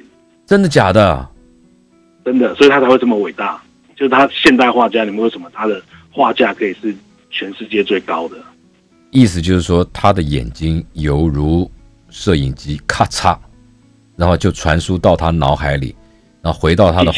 [0.47, 1.29] 真的假的？
[2.25, 3.61] 真的，所以他才会这么伟大。
[3.97, 6.95] 就是他现代画家里面为什么他的画价可以是
[7.31, 8.37] 全世界最高的？
[9.11, 11.69] 意思就是说，他的眼睛犹如
[12.11, 13.37] 摄影机，咔嚓，
[14.21, 15.97] 然后就传输到他脑海里，
[16.43, 17.11] 然后回到他的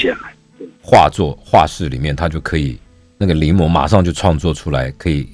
[0.81, 2.79] 画作画室里面，他就可以
[3.19, 5.29] 那个临摹马上就创作出来，可以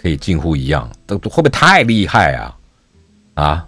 [0.00, 2.54] 可以近乎一样，都都会不会太厉害啊？
[3.34, 3.66] 啊，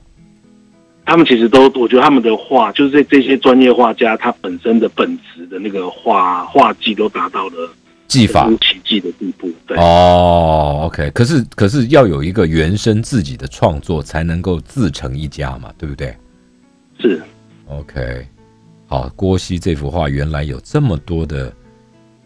[1.04, 7.68] 他们其实都，我觉得他们的画，就是这这些专业画家，他本身的本质的那个画画技都达到了
[8.06, 8.48] 技法。
[8.60, 9.50] 奇迹的地步。
[9.66, 16.16] 对，哦，OK，可是可是要有一个原生自己的创作，才能够自成一家嘛，对不对？
[17.00, 17.20] 是
[17.70, 18.26] ？OK，
[18.86, 21.52] 好，郭熙这幅画原来有这么多的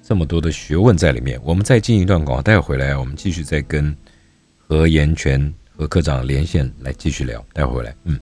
[0.03, 1.39] 这么多的学问在里面。
[1.45, 3.95] 我们再进一段广告，待会回来我们继续再跟
[4.57, 7.45] 何延全何科长连线来继续聊。
[7.53, 8.19] 待会回来，嗯。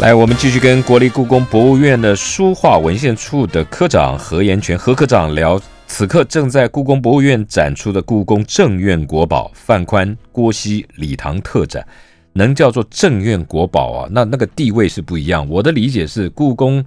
[0.00, 11.84] 来，我们继续跟国立故宫博物院的书画文献处的科长何延全何科长聊，此刻正在故宫博物院展出的故宫正院国宝范宽、郭熙礼堂特展，
[12.34, 14.08] 能叫做正院国宝啊？
[14.12, 15.48] 那那个地位是不一样。
[15.48, 16.84] 我的理解是，故宫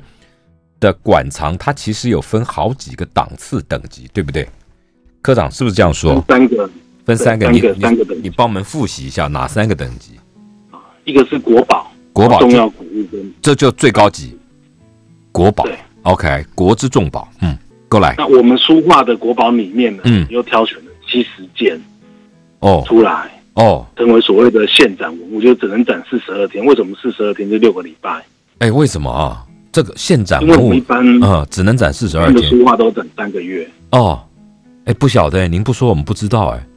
[0.80, 4.48] 的馆藏它其实有分好几个档次等级，对不对？
[5.22, 6.24] 科长是不是这样说？
[6.28, 6.70] 三个，
[7.04, 10.14] 分三个，三个你三个等级你你帮我们复习一下哪三个等级？
[11.04, 14.38] 一个是国宝，国宝重要古物跟这就最高级，
[15.32, 15.68] 国宝。
[16.04, 17.28] OK，国之重宝。
[17.42, 17.58] 嗯，
[17.92, 18.16] 过来。
[18.18, 21.78] 那我们书画的国宝里面呢，嗯又挑选了七十件
[22.60, 26.66] 哦出来，哦，成为所谓的现展文物，就只能展四十二天。
[26.66, 27.50] 为什么四十二天？
[27.50, 28.24] 就六个礼拜，
[28.60, 29.46] 哎，为什么啊？
[29.74, 32.50] 这个现展文物一，般嗯，只能展四十二天。
[32.50, 33.70] 书画都展三个月。
[33.92, 34.22] 哦，
[34.86, 36.68] 哎，不晓得，您不说我们不知道，哎，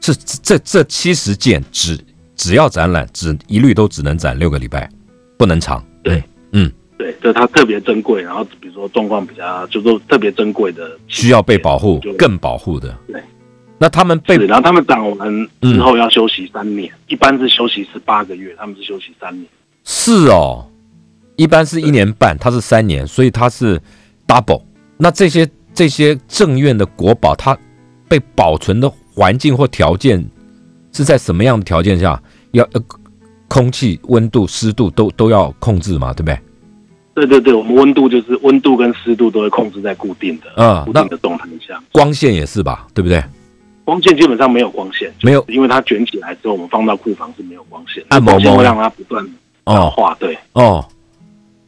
[0.00, 1.98] 这这这七十件只
[2.36, 4.88] 只要展览，只一律都只能展六个礼拜，
[5.38, 5.82] 不能长。
[6.02, 6.22] 对
[6.52, 6.70] 嗯，
[7.04, 12.96] 对，这它特别珍贵，然后比如说状况比较，就是说特别珍贵的，需要被保护就，更保护的。
[13.06, 13.20] 对。
[13.76, 19.46] 那他们被，然后他们长完之后要休息三年，一般是休息十八个月，他们是休息三年。
[19.84, 20.66] 是哦，
[21.36, 23.78] 一般是一年半，它是三年，所以它是
[24.26, 24.62] double。
[24.96, 27.54] 那这些这些正院的国宝，它
[28.08, 30.24] 被保存的环境或条件
[30.90, 32.18] 是在什么样的条件下？
[32.52, 32.82] 要呃，
[33.48, 36.38] 空气、温度、湿度都都要控制嘛，对不对？
[37.14, 41.80] 对对对，我们温度就是温度跟湿度都会控制在固定的，嗯固定的动态下。
[41.92, 43.22] 光线也是吧，对不对？
[43.84, 49.24] 光线基本上没有光线，没有因为它卷起来之后，我们放到库房是没有光线，暗蒙蒙光线会让它不断
[49.64, 50.16] 老哦化。
[50.18, 50.84] 对，哦，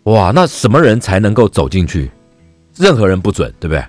[0.04, 2.10] 哇，那什么人才能够走进去？
[2.76, 3.84] 任何人不准，对不对？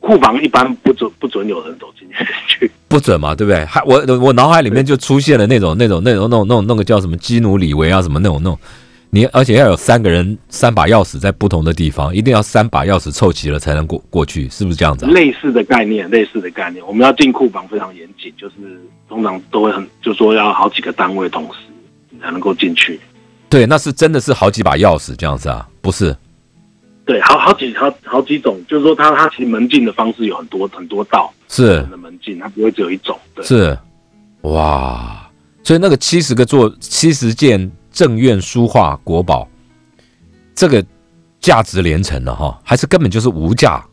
[0.00, 2.08] 库房一般不准不准有人走进
[2.48, 2.70] 去。
[2.88, 3.64] 不准嘛，对不对？
[3.66, 8.58] 还我我脑海里面就出现了那种那种那种那种那种那个叫什么基努里维啊什么那种那种，
[9.12, 15.10] 你而且要有三个人三把钥匙在不同的地方，一定要三把钥匙凑齐了才能过过去，是不是这样子、啊？
[15.10, 18.54] 类似的概念，类似的概念，我们要进库房非常严谨，就是
[19.08, 21.58] 通常都会很，就说要好几个单位同时
[22.08, 23.00] 你才能够进去。
[23.48, 25.68] 对，那是真的是好几把钥匙这样子啊？
[25.80, 26.16] 不是？
[27.04, 33.18] 对，好好几好好几种，就是说它它其实门禁的方式有很多很多道是的门禁，它不会只有一种。
[33.34, 33.76] 对，是，
[34.42, 35.28] 哇！
[35.64, 37.70] 所以那个七十个做七十件
[38.00, 39.46] 正院书画国宝，
[40.54, 40.82] 这个
[41.38, 43.84] 价值连城了哈，还是根本就是无价？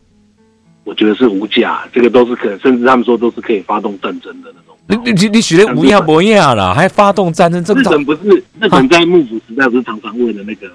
[0.86, 4.78] 我觉得是无价，这个都是可，甚至他们说都是可以发动战争的那种。
[4.88, 10.70] 你你你你学的无样不亚啦，还发动战争，这个日本不是日本在幕府时代不是常常为了那个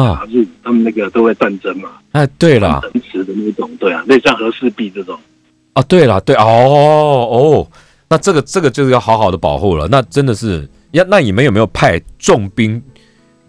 [0.00, 5.18] 啊打日，他们那个都会战争嘛，哎，对了，城池的那种，对啊，类似像和氏璧这种。
[5.72, 7.66] 啊，对了，对哦哦，
[8.08, 9.88] 那这个这个就是要好好的保护了。
[9.88, 12.82] 那真的是，要那你们有没有派重兵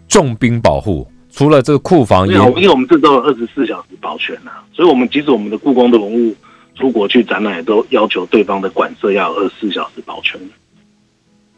[0.08, 1.06] 重兵保护？
[1.30, 6.34] 除了这个库房有，因为我们这都有二十四小时保全呐、所以我们即使我们的故宫的文物
[6.74, 10.40] 出国去展览，也都要求对方的馆舍要有二十四小时保全。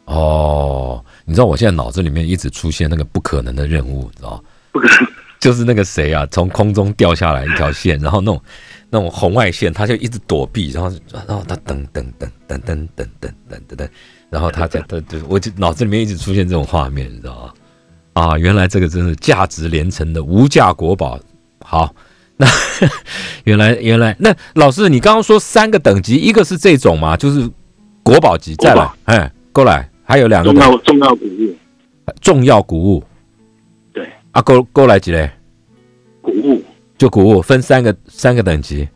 [0.05, 4.41] 哦，你知道我现在脑子里面一直出现那个不可能的任务，你知道吗？
[4.71, 5.07] 不可能，
[5.39, 8.39] 就是那个谁啊，从空中掉下来一条线，然后那种
[8.89, 13.89] 那种红外线，他就一直躲避，然后然后他噔噔噔噔噔噔噔噔噔噔，
[14.31, 17.53] 然后他在 对对，我就脑子里面一直出现这种画面，你知道吗？
[18.13, 21.19] 啊，原来这个真是价值连城的无价国宝。
[21.59, 21.93] 好，
[22.37, 22.47] 那
[23.43, 27.47] 原来原来那老师，你刚刚说三个等级，一个是这种嘛，就是
[28.03, 31.55] 国宝级，再来哎，过来，还有两个重要重要谷物，
[32.21, 33.03] 重要古物。
[33.93, 35.29] 对，啊，够够来几嘞？
[36.21, 36.63] 古物，
[36.97, 38.87] 就古物分三个三个等级。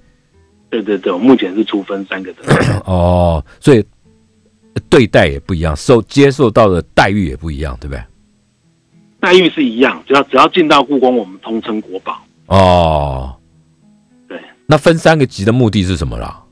[0.69, 3.85] 对对对，我目前是出分三个等级， 哦，所以
[4.89, 8.03] 对待也不一样，受接受到的待遇也不一样，对不对？
[9.19, 12.21] 待遇是一样，只要只要进到故宫，我们通称国宝。
[12.47, 13.35] 哦，
[14.27, 16.43] 对，那分三个级的目的是什么啦？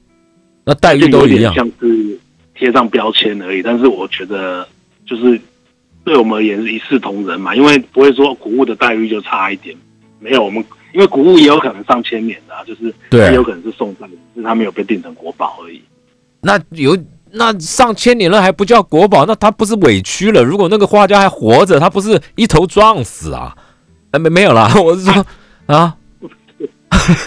[0.65, 2.19] 那待遇都一样像是
[2.55, 3.61] 贴上标签而已。
[3.61, 4.67] 但是我觉得，
[5.05, 5.39] 就是
[6.03, 9.75] 对我们而言是一视同仁嘛，因为不会说古物的待遇就差一点。
[10.19, 14.05] 没有，我们因为古物也有可能上千年的、啊，就是对它有可能是送只
[14.35, 15.81] 是它没有被定成国宝而已。
[16.41, 16.97] 那有
[17.35, 20.43] 那上千年了还不叫国宝，那他不是委屈了？
[20.43, 23.55] 如果那个画家还活着，他不是一头撞死啊？
[24.11, 25.25] 呃，没没有啦， 我是说
[25.65, 25.95] 啊，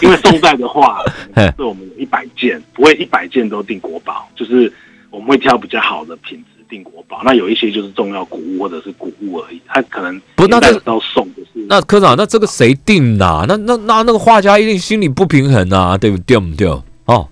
[0.01, 1.03] 因为宋代的画
[1.35, 4.71] 嘿，是我们有一百件，不会一百件都定国宝，就是
[5.09, 7.21] 我们会挑比较好的品质定国宝。
[7.25, 16.39] 那有一些就是重要古物或者是古物而已，它可能不那这到送的是那科长，那这个谁定的啊、那那那那个画家一定心里不平衡啊，对不对？
[16.39, 16.67] 不对？
[17.07, 17.27] 哦，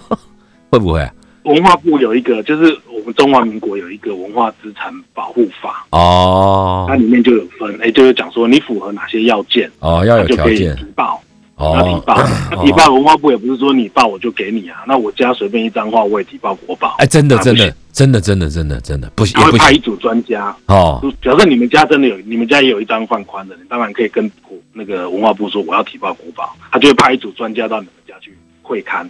[0.70, 1.10] 会不会？
[1.44, 6.86] 文化部有一个，就是我们中华民国有一个文化资产保护法，哦。
[6.88, 10.76] 它里面就有分，哎，就是讲说你符合哪些要件，哦，要有它就可以条件。
[10.76, 11.22] 提报，
[11.56, 11.74] 哦。
[11.76, 12.16] 要提哦报。
[12.50, 21.00] 那提报文化部也不是说你报我就给你啊，那我家随便一张画我也提报国宝，哎，真的啊真的真的真的真的真的不行他会派一组专家，哦。
[21.22, 29.06] 假设你们家真的有，你们家也有一张放宽的，你当然可以跟国那个文化部说我要提报国宝，他就会派一组专家到你们家去会勘，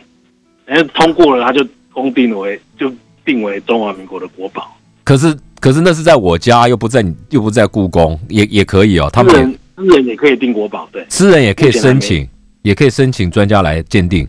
[0.65, 2.93] 然后通过了，他就公定为就
[3.25, 4.77] 定为中华民国的国宝。
[5.05, 9.11] 可是可是那是在我家，又不在你又不在故宫，也也可以哦。
[9.13, 12.29] 他们私人也可以定国宝，对私人也可以申请，
[12.63, 14.27] 也可以申请专家来鉴定。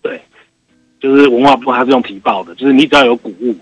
[0.00, 0.20] 对，
[1.00, 3.54] 就是文化部它是用提报的，就是你只要有古物，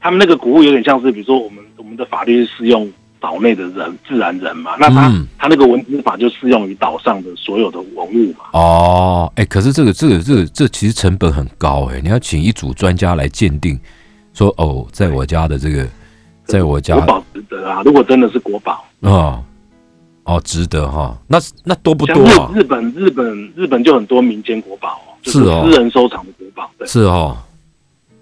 [0.00, 2.90] 他们那个古物有点像是，比如说我们我们的法律是适用
[3.24, 8.44] 岛内的人自然人嘛，那他、嗯他那个文字法就适用于岛上的所有的文物嘛。
[8.52, 13.80] 哦，哎，可是这个这个这个这其实成本很高哎，你要请一组专家来鉴定，
[14.34, 15.88] 说哦，在我家的这个，
[16.44, 17.80] 在我家国宝值得啊！
[17.82, 19.42] 如果真的是国宝，哦
[20.24, 22.50] 哦值得哈，那那多不多啊？
[22.54, 26.70] 日日本日本日本就很多民间国宝哦，是哦私人收藏的国宝。
[26.76, 27.38] 对，是哦，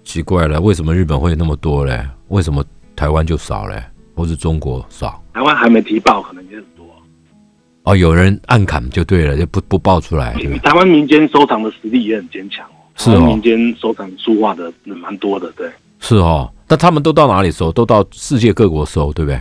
[0.05, 2.07] 奇怪了，为什么日本会那么多嘞？
[2.29, 2.63] 为什么
[2.95, 3.83] 台湾就少嘞？
[4.15, 5.21] 或是中国少？
[5.33, 6.85] 台湾还没提报，可能也很多。
[7.83, 10.33] 哦，有人暗砍就对了，就不不报出来？
[10.63, 15.69] 台湾民间收藏的实力也很坚强哦，是哦民间收藏书画的人蛮多的，对。
[15.99, 17.71] 是哦，那他们都到哪里收？
[17.71, 19.37] 都到世界各国收，对不对？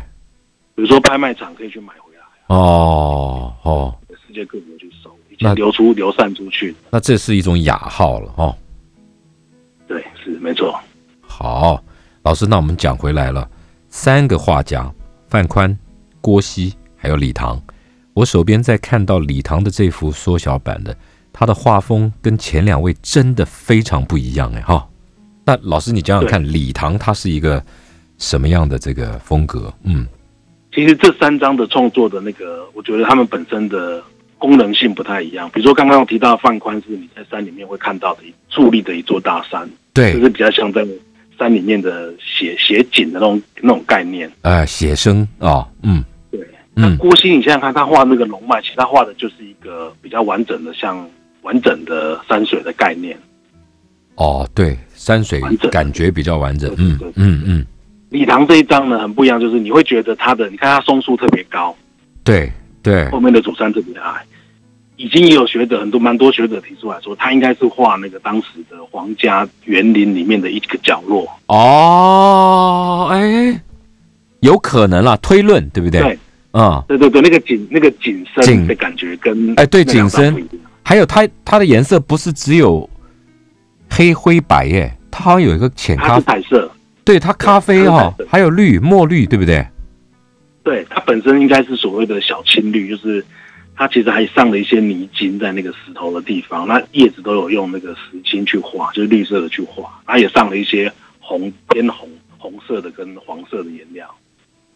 [0.75, 3.95] 比如说拍卖场可以去买回来，哦哦，
[4.27, 6.75] 世界各国去收，已经流出流散出去。
[6.91, 8.57] 那这是一种雅号了哦。
[9.87, 10.75] 对，是没错。
[11.21, 11.83] 好，
[12.23, 13.49] 老师，那我们讲回来了，
[13.95, 14.91] 三个画家
[15.29, 15.79] 范宽、
[16.23, 17.61] 郭熙还有李唐。
[18.15, 20.97] 我手边在看到李唐的这幅缩小版的，
[21.31, 24.89] 他的画风跟前两位真的非常不一样哎哈。
[25.45, 27.63] 那老师，你讲讲看，李唐他是一个
[28.17, 29.73] 什么样的这个风格？
[29.85, 30.07] 嗯，
[30.75, 34.03] 其实这三张的创作的那个，我觉得他们本身的
[34.39, 35.51] 功能性不太一样。
[35.53, 40.83] 比如说刚刚我提到的范宽，是你在山里面会看到的一矗立的一座大山，对就，是比较像在
[41.43, 44.31] 山里面的写写景的那种那种概念。
[44.43, 46.41] 哎，写生啊、嗯对，
[46.73, 51.05] 那嗯，郭熙，你想想看，他画那个龙脉，其实他画的就是一个比较完整的，像
[51.43, 53.19] 完整的山水的概念。
[54.15, 57.67] 哦，对，山水完整感觉比较完整，嗯嗯嗯，
[58.11, 61.75] 李唐这一张呢很不一样，就是你会觉得他的，你看他松树特别高，
[62.23, 62.49] 对
[62.85, 64.25] 对，后面的主山特别矮。
[65.03, 71.29] 已经也有学者很多蛮多学者提出来说，他应该是画那个当时的皇家园林里面的一个角落。
[71.49, 73.61] 哦，哎，
[74.41, 76.01] 有可能啦，推论对不对？
[76.01, 76.19] 对
[76.53, 80.49] 啊、对对对，那个景那个景景深的感觉跟哎对景深
[80.85, 82.88] 还有它它的颜色不是只有
[83.91, 86.71] 黑灰白耶，它好像有一个浅咖是彩色，
[87.05, 89.67] 对，它咖啡哈、还有绿墨绿，对不对？
[90.63, 93.25] 对，它本身应该是所谓的小青绿，就是
[93.77, 102.08] 它其实还上了一些泥金在那个石头的地方，那叶子都有用那个石青去画，就是绿色的去画，它也上了一些红偏红
[102.38, 104.06] 红色的跟黄色的颜料，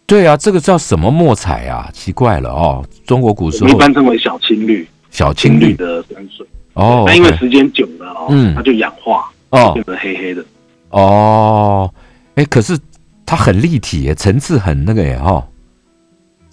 [0.07, 1.91] 对啊，这个叫什么墨彩啊？
[1.93, 6.47] 奇怪了哦，中国古时候一般称为小青绿，小青绿的山水。
[6.75, 10.45] 哦，那因为时间久了哦，嗯它就氧化，哦变成黑黑的。
[10.91, 11.93] 哦，
[12.37, 12.79] 哎，可是
[13.25, 15.47] 它很立体耶，层次很那个耶哈、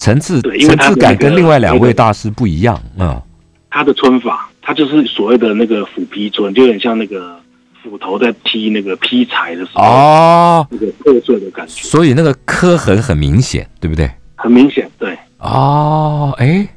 [0.03, 3.21] 层次层次感跟另外两位大师不一样，嗯，
[3.69, 7.39] 他的皴法，他就是所谓的那个斧劈皴，就有点像那个
[7.81, 14.11] 斧头在劈那个劈柴的时候，哦，那个破碎的感觉，所以那个刻痕很明显，对不对？
[14.35, 15.17] 很明显，对。
[15.37, 16.67] 哦，哎，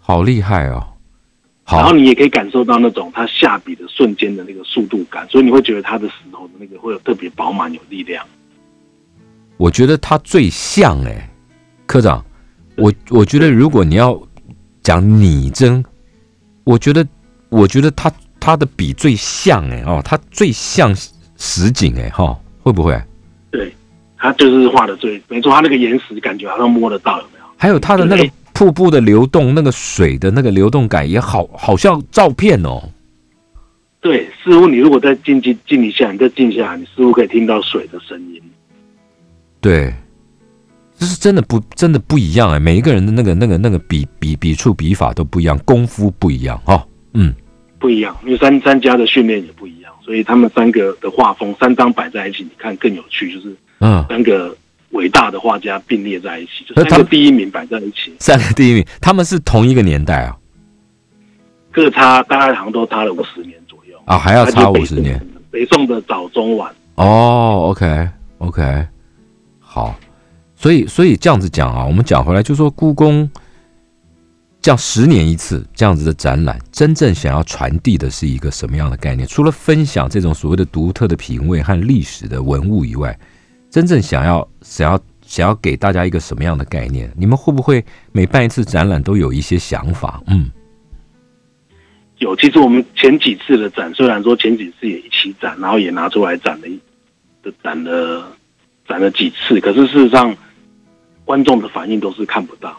[0.00, 0.84] 好厉害哦！
[1.70, 8.26] 然后你也可以感受到那种他下笔的瞬间的那个速度感，所以你会觉得他的石头的那个会有特别饱满有力量。
[9.58, 11.30] 我觉得他最像哎，
[11.86, 12.24] 科长，
[12.76, 14.20] 我我觉得如果你要
[14.82, 15.84] 讲拟真，
[16.64, 17.06] 我觉得
[17.48, 20.94] 我觉得他他的笔最像哎哦，他最像
[21.36, 23.00] 实景哎哈，会不会？
[23.50, 23.72] 对，
[24.16, 27.44] 他就是画的最没错，他那个岩石感觉好像摸得到，有没有？
[27.56, 28.28] 还有他的那个。
[28.54, 32.82] 瀑布的流动，那个水的那个流动感也好，好像照片哦。
[33.98, 38.40] 对，似乎你如果再静静静一下，你再静下来，你似乎可以听到水的声音。
[39.58, 39.92] 对，
[41.02, 46.86] 这是真的不真的不一样哎，每一个人的那个那个那个笔笔笔触笔法都不一样，功夫不一样哈。
[47.14, 47.34] 嗯，
[47.80, 54.56] 不一样，因为三三家的训练也不一样，所以他们三个的画风三张摆在一起，你看更有趣，就是嗯，三个。
[54.92, 58.14] 伟大的画家并列在一起，就三个第一名摆在一起。
[58.18, 60.36] 三个第一名，他们是同一个年代啊，
[61.70, 65.18] 各差大概好像都差了五十年左右啊，还要差五十年。
[65.50, 66.70] 北宋的早中晚。
[66.96, 68.86] 哦，OK，OK，
[69.58, 69.98] 好，
[70.62, 73.28] 所以所以这样子讲啊，我们讲回来就说故宫
[74.62, 79.28] 这样十年一次这样子的展览，真正想要传递的是一个什么样的概念？
[79.28, 83.18] 除了分享这种所谓的独特的品味和历史的文物以外。
[83.72, 87.10] 真正想要想要想要给大家一个什么样的概念？
[87.16, 87.82] 你们会不会
[88.12, 90.22] 每办一次展览都有一些想法？
[90.26, 90.50] 嗯，
[92.18, 92.36] 有。
[92.36, 96.68] 其实我们前几次的展，虽然说前几次也一起展，然后也拿出来展了，
[97.42, 98.30] 的展了
[98.86, 100.36] 展了几次，可是事实上
[101.32, 102.78] 观众的反应都是看不到。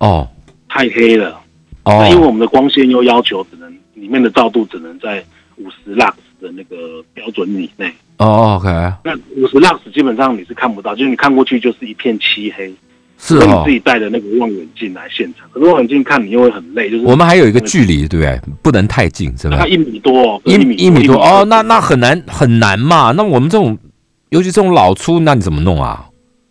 [0.00, 0.28] 哦，
[0.68, 1.40] 太黑了。
[1.84, 5.24] 哦，因为我们的光线又要求只能里面的照度只能在
[5.56, 7.90] 五十 lux 的那个标准以内。
[8.18, 8.68] 哦，OK，
[9.02, 12.70] 那五十 lux 基本上你是看不到，就是你看过去就是一片漆黑，
[13.16, 13.46] 是哦。
[13.46, 18.38] 你自己带的那个望远镜来现场，可是望远镜看你又会很累，就是我们还有一个距离，对不对？
[18.62, 19.56] 不能太近，是吧？
[19.60, 23.12] 它一米多，一米一米多哦，那那很难很难嘛。
[23.12, 23.78] 那我们这种，
[24.28, 26.04] 尤其这种老粗，那你怎么弄啊？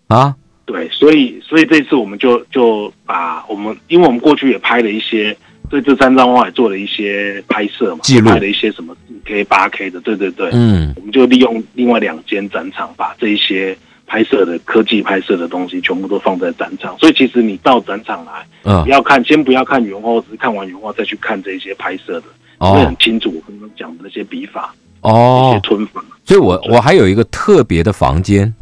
[0.08, 0.36] 啊？
[0.68, 5.36] 对，所以所以这次我们就就把我们，因为我们过去也拍了一些。
[5.68, 13.76] 对这三张画也做了一些拍摄嘛，记录拍了一些什么四 K、八 K 的，对对对，嗯，我们就利用另外两间展场，把这一些
[14.06, 16.96] 拍摄的科技拍摄的东西全部都放在展场。
[17.00, 22.28] 所以其实你到展场来，嗯，不要看，先不要看原画，只是看完原画再去看这些拍摄的，
[22.60, 26.06] 会很清楚我刚刚讲的那些笔法哦，一些吞法。
[26.24, 28.54] 所以我我还有一个特别的房间，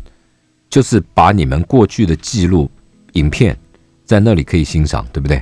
[0.70, 2.72] 就是把你们过去的记录
[3.14, 3.57] 影片
[4.05, 5.41] 在那里可以欣赏，对不对？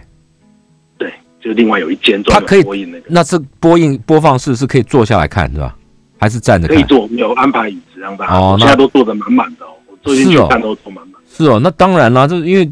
[0.97, 1.11] 对
[1.41, 5.76] 就另外有一间专门播映那个，那是播映播放室是可以坐下来看是吧？
[6.19, 6.78] 还是站着看？
[6.78, 8.34] 可以坐，有安排椅子让大家。
[8.36, 9.74] 哦，现在都坐的满满的哦。
[9.88, 11.22] 我坐进去看都坐满满。
[11.28, 12.72] 是哦，那当然啦，就是因为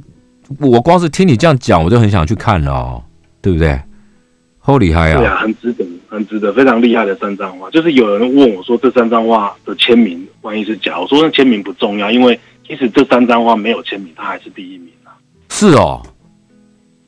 [0.60, 3.04] 我光是听你这样讲，我就很想去看了哦，
[3.41, 3.80] 对不对？
[4.62, 5.18] 好厉害啊！
[5.18, 7.68] 对啊，很值得，很值得，非常厉害的三张画。
[7.72, 11.00] 就是有人问我说，这三张画的签名万一是假？
[11.00, 12.39] 我说那签名不重要，因为
[12.70, 15.11] 即使这三张画没有签名，他还是第一名啊。
[15.49, 16.01] 是哦，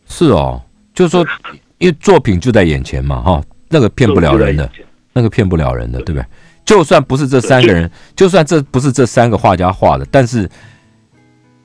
[0.08, 0.60] 是哦。
[0.94, 1.26] 就是说，
[1.78, 4.70] 因为作品就在眼前嘛，哈，那个骗不了人的，
[5.14, 6.26] 那个骗不了人的，对不对？
[6.66, 10.50] 就算不是这三个人，就算这不是这三个画家画的，但是，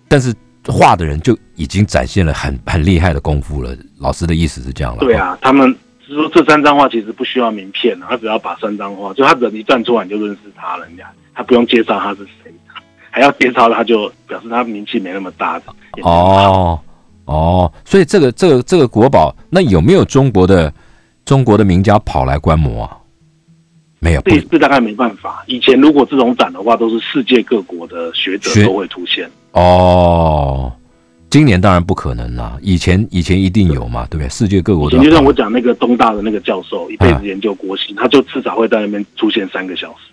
[0.09, 0.33] 但是
[0.67, 3.77] 画的人就已经展现了很很厉害的功夫了。
[3.99, 5.01] 老师的意思是这样了。
[5.01, 5.75] 对啊，他们
[6.07, 12.53] 是说这三张画其实不需要名片他只要把三张画，就他人一站出来你就认识他了，人家他不用介绍他是谁，
[13.17, 15.59] 还要介绍他就表示他名气没那么大。
[16.03, 16.79] 哦。
[17.25, 20.71] 哦，所以这个这个这个国宝，那有没有中国的
[21.25, 22.97] 中国的名家跑来观摩啊？
[24.01, 25.43] 没有，这这大概没办法。
[25.47, 29.29] 以前如果这种展的话，都是世界各国的学者都会出现。
[29.53, 30.71] 哦，
[31.31, 32.59] 今年当然不可能了。
[32.61, 34.29] 以前以前一定有嘛，对不对？
[34.29, 34.91] 世界各国。
[34.91, 40.13] 就像我讲那个东大的那个教授，一辈子研究国玺，他就至少会在那边出现三个小时。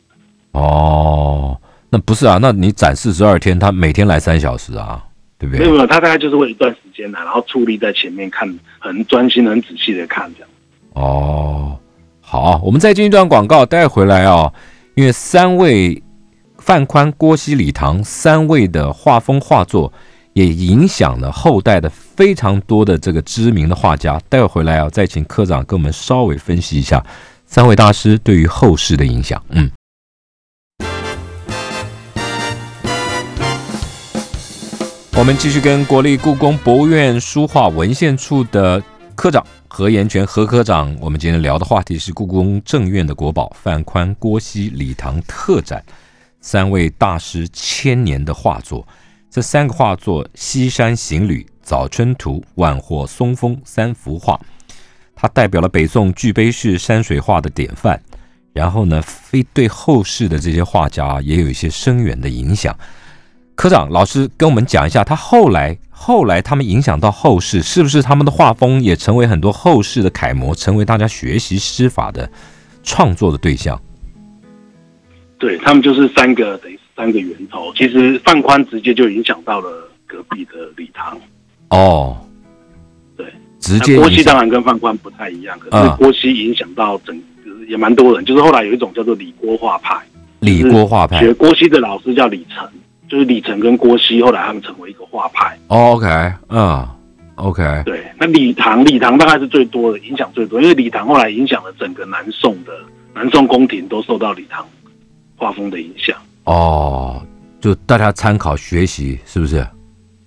[0.54, 1.56] 哦，
[1.94, 2.40] 那不是啊？
[2.42, 5.00] 那你展四十二天，他每天来三小时啊？
[5.38, 10.50] 对不对没有没有，他大概就是会一段时间来，然后矗立在前面看，很专心、很仔细的看这样。
[10.94, 11.78] 哦，
[12.20, 14.52] 好，我们再进一段广告，待会回来啊。
[14.96, 16.02] 因为三位
[16.58, 19.94] 范宽、郭熙、李唐三位的画风画作，
[20.34, 24.20] 也影响了后代的非常多的这个知名的画家。
[24.28, 27.06] 待会回来啊，再请科长跟我们稍微分析一下
[27.46, 29.40] 三位大师对于后世的影响。
[29.50, 29.70] 嗯。
[35.16, 38.82] 我们继续跟国立故宫博物院书画文献处的
[39.14, 45.84] 科长何延全何科长，我们今天聊的话题是故宫正院的国宝范宽、郭熙、李唐特展，
[46.42, 48.86] 三位大师千年的画作。
[49.30, 54.40] 这三个画作《西山行旅》《早春图》《万壑松风》三幅画，
[55.16, 58.02] 它代表了北宋巨碑式山水画的典范。
[58.52, 62.76] 然后呢，非对后世的这些画家也有一些深远的影响。
[63.56, 72.30] 科长老师跟我们讲一下，他后来后来他们影响到后世，是不是他们的画风也成为很多后世的楷模，成为大家学习诗法的
[72.84, 73.80] 创作的对象？
[75.38, 77.72] 对他们就是三个等于三个源头。
[77.76, 79.70] 其实范宽直接就影响到了
[80.08, 81.20] 隔壁的李唐。
[81.70, 82.18] 哦，
[83.16, 83.26] 对，
[83.60, 87.22] 直接郭熙当然跟范宽不太一样，可是郭熙影响到整
[87.68, 89.96] 也蛮多人，就是后来有一种叫做李郭画派。
[90.40, 92.68] 李郭画派学郭熙的老师叫李成。
[93.14, 95.56] 就是李晨跟郭熙，后来他们成为一个画派。
[95.68, 96.08] OK，
[96.50, 96.84] 嗯
[97.36, 97.84] ，OK。
[97.86, 102.72] 对，那李唐，李唐大概是最多的，影响最多，因为李唐后来影响了整个南宋的
[103.14, 104.66] 南宋宫廷，都受到李唐
[105.38, 106.18] 画风的影响。
[106.46, 107.22] 哦，
[107.62, 109.64] 就大家参考学习，是不是？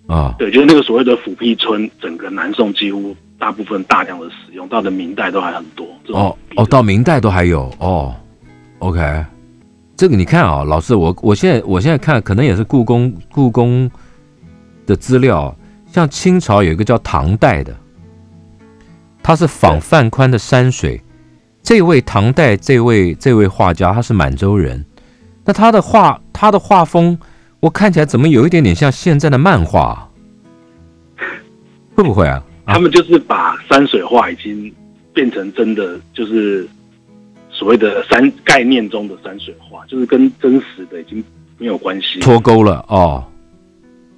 [0.06, 5.84] 啊，对，就是那个所谓的府辟村，整个南宋几乎大部分大量的使用，到了明代都还很多。
[6.10, 8.14] 哦哦，到明代都还有哦。
[8.78, 9.00] OK。
[9.96, 13.90] 这个你看啊，老师，我我现在我现在看，可能也是故宫故宫
[14.84, 15.56] 的资料，
[15.90, 17.74] 像清朝有一个叫唐代的，
[19.22, 21.00] 他是仿范宽的山水。
[21.62, 24.84] 这位唐代这位这位画家，他是满洲人，
[25.46, 27.18] 那他的画他的画风，
[27.58, 30.06] 我看起来怎么有一点点像现在的漫画？
[31.94, 32.44] 会不会啊？
[32.66, 34.70] 他们就是把山水画已经
[35.14, 36.68] 变成真的，就是。
[37.56, 41.24] 所谓的山概念中的山水画，就是跟真实的已经
[41.56, 43.24] 没有关系，脱钩了哦。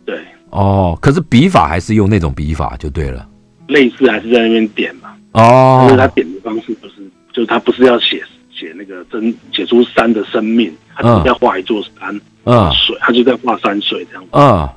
[0.05, 0.21] 对，
[0.51, 3.29] 哦，可是笔法还是用那种笔法就对了，
[3.69, 5.15] 类似还是在那边点嘛。
[5.33, 6.95] 哦，但是他点的方式不是，
[7.33, 8.21] 就是他不是要写
[8.53, 14.31] 写那个真写出山的生命，他只是要画一座山，嗯，水，他就在画山水这样子。
[14.33, 14.69] 嗯，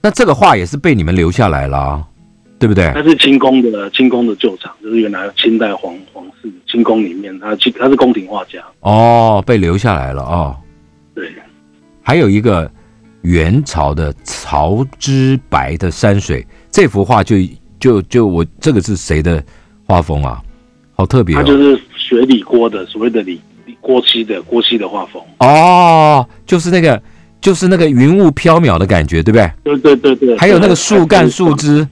[0.00, 2.06] 那这个画也是被你们留下来了。
[2.64, 2.90] 对不对？
[2.94, 10.56] 它是清宫的清宫的旧厂，就是原来清代皇皇室清宫里面，他清他是宫廷画家哦，被留下来了哦。
[11.14, 11.30] 对，
[12.00, 12.70] 还有一个
[13.20, 17.36] 元朝的曹之白的山水，这幅画就
[17.78, 19.44] 就就我这个是谁的
[19.86, 20.40] 画风啊？
[20.94, 23.38] 好特别，他就是学李郭的，所谓的李
[23.82, 26.98] 郭熙的郭熙的画风哦，就是那个
[27.42, 29.76] 就是那个云雾飘渺的感觉，对不对？
[29.76, 31.86] 对对对对，还有那个树干树枝。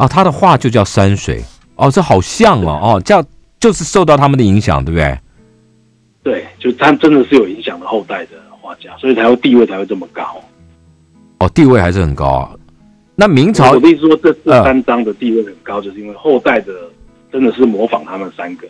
[0.00, 1.44] 啊，他的画就叫山水
[1.76, 3.22] 哦，这好像哦哦，叫
[3.60, 5.18] 就是受到他们的影响，对不对？
[6.22, 8.30] 对，就他真的是有影响的后代的
[8.62, 10.22] 画家，所以才会地位才会这么高。
[11.40, 12.50] 哦，地位还是很高啊。
[13.14, 16.72] 那明朝，我的意思说，这这三张的地位很高，就是因为后代的
[17.30, 18.66] 真的是模仿他们三个。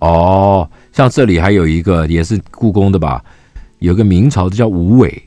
[0.00, 3.24] 哦，像这里还有一个也是故宫的吧？
[3.78, 5.22] 有个明朝的叫吴伟，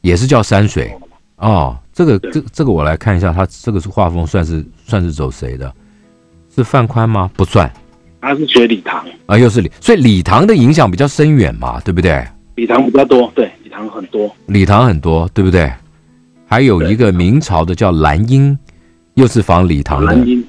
[0.00, 0.90] 也是叫山水
[1.36, 1.76] 哦。
[1.98, 5.74] 这个这这个我来看一下，他这个是画风算是算是走谁的？
[6.54, 7.28] 是范宽吗？
[7.34, 7.68] 不算，
[8.20, 12.24] 他是学李唐啊，又是李，所以李唐的影响比较深远嘛，对不对？
[12.54, 15.68] 李唐比较多，对，李唐很多，李唐很多，对不对？
[16.46, 18.56] 还有一个明朝的叫兰英，
[19.14, 20.12] 又是仿李唐的。
[20.12, 20.44] 兰英，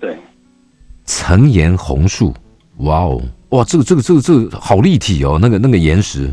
[0.00, 0.16] 对，
[1.04, 2.32] 层岩红树，
[2.78, 6.32] 哇哦，哇，这个这个这个这个好立体哦，那个那个岩石，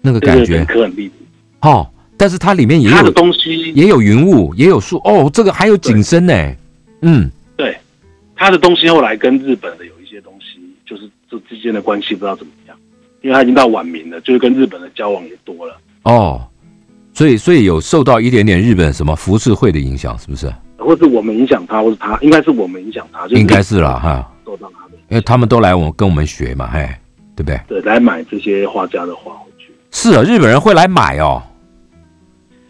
[0.00, 1.14] 那个感觉，很立体，
[1.62, 1.84] 哦。
[2.16, 5.30] 但是它里面也有东西，也有云雾，也有树哦。
[5.32, 6.32] 这个还有景深呢。
[7.02, 7.76] 嗯，对，
[8.34, 12.76] 它的东西后来跟日本的有一些东西，就是这之间的关系不知道怎么样，
[13.20, 15.76] 因为它已经到晚明了，就是跟日本的交往也多了。
[16.04, 16.46] 哦，
[17.12, 20.52] 所以所以有受到一点点日本什么浮世绘的影响，是不是？
[20.78, 24.32] 或是我们影响他，或是他，应该是我们影响他，应该是了哈。
[24.44, 26.88] 受到他的，因为他们都来我跟我们学嘛，嘿，
[27.34, 27.60] 对不对？
[27.66, 29.72] 对，来买这些画家的画回去。
[29.90, 31.42] 是啊，日本人会来买哦。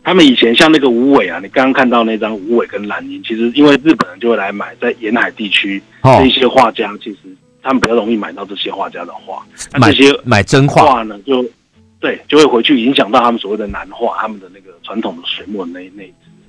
[0.06, 7.18] 他们以前像那个吴伟啊，你刚刚看到那张吴伟跟蓝英，其实因为日本人就会来买，在沿海地区这些画家，其实
[7.60, 9.44] 他们比较容易买到这些画家的画。
[9.72, 11.44] 那这些买真画呢，就
[11.98, 16.04] 对，就会回去影响到他们所谓的南画，他们的那个传统的水墨那那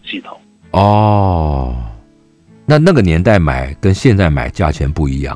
[0.06, 0.38] 系统。
[0.70, 1.76] 哦，
[2.64, 5.36] 那那个年代买跟现在买价钱不一样，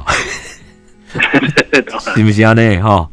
[2.13, 2.53] 行不行啊？
[2.53, 3.09] 那哈，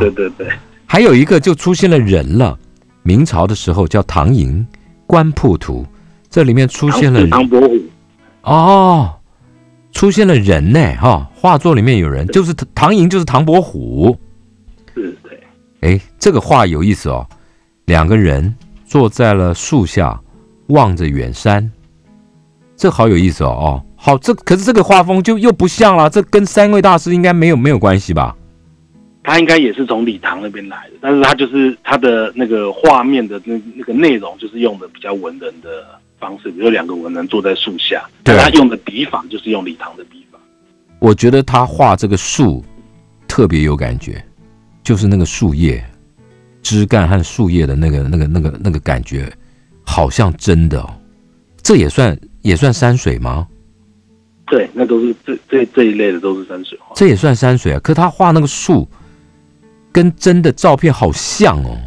[0.00, 0.48] 对对对，
[0.86, 2.58] 还有一个就出现了人了。
[3.08, 4.58] 明朝的时候叫唐寅
[5.06, 5.82] 《官铺图》，
[6.28, 7.80] 这里面出现了唐伯虎
[8.42, 9.14] 哦，
[9.92, 14.14] 出现了人呢哈，画作里面有人，就是唐寅，就是唐伯虎。
[14.94, 15.42] 是，对。
[15.80, 17.26] 哎，这个画有意思哦，
[17.86, 18.54] 两个人
[18.84, 20.20] 坐在了树下，
[20.66, 21.72] 望着远山，
[22.76, 28.36] 这好有意思哦哦，好，这可是这个画风就又不像了，这跟三位大师应该没有没有关系吧？
[29.22, 35.84] 他应该也是从礼堂那边来的，但是他就是他的那个画面的那那个内容，就是用的比较文人的
[36.18, 40.38] 方式，比如两个文人坐在树下，对他用的笔法就是用礼堂的笔法。
[40.98, 42.64] 我觉得他画这个树
[43.26, 44.24] 特别有感觉，
[44.82, 45.84] 就是那个树叶、
[46.62, 49.30] 枝干和树叶的那个、那个、那个、那个感觉，
[49.84, 50.90] 好像真的哦。
[51.62, 53.46] 这也算也算山水吗？
[54.46, 56.94] 对，那都是这这这一类的都是山水画。
[56.96, 57.80] 这也算山水啊。
[57.80, 58.88] 可他画那个树，
[59.92, 61.78] 跟真的照片好像哦。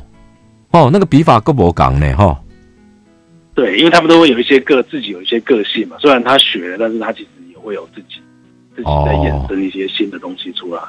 [0.72, 2.16] 哦，那个笔法够不港呢？
[2.16, 2.42] 哈、
[3.54, 5.98] 对，因为他们都会有一些个自己有一些个性嘛。
[6.00, 8.22] 虽然他学了，但是他其实也会有自己
[8.76, 10.82] 自己在衍生一些新的东西出来。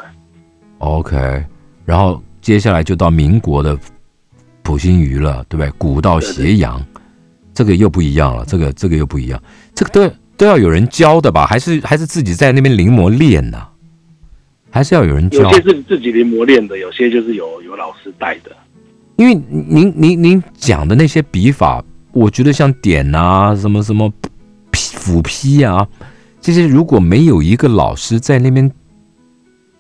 [0.79, 1.45] OK，
[1.85, 3.77] 然后接下来就到民国的
[4.63, 5.71] 普心鱼了，对不对？
[5.79, 6.81] 古道斜阳，
[7.53, 9.43] 这个又不一样了，这个这个又不一样，
[9.75, 11.45] 这个都都要有人教的吧？
[11.45, 13.59] 还是还是自己在那边临摹练呢、
[14.73, 15.51] 还是要有人教有？
[15.51, 18.51] 些是自己临摹练的，有些就是有有老师带的。
[19.17, 24.11] 因为您您您讲的那些笔法，我觉得像点啊，什么什么
[24.71, 25.87] 劈斧劈啊，
[26.41, 28.69] 这些如果没有一个老师在那边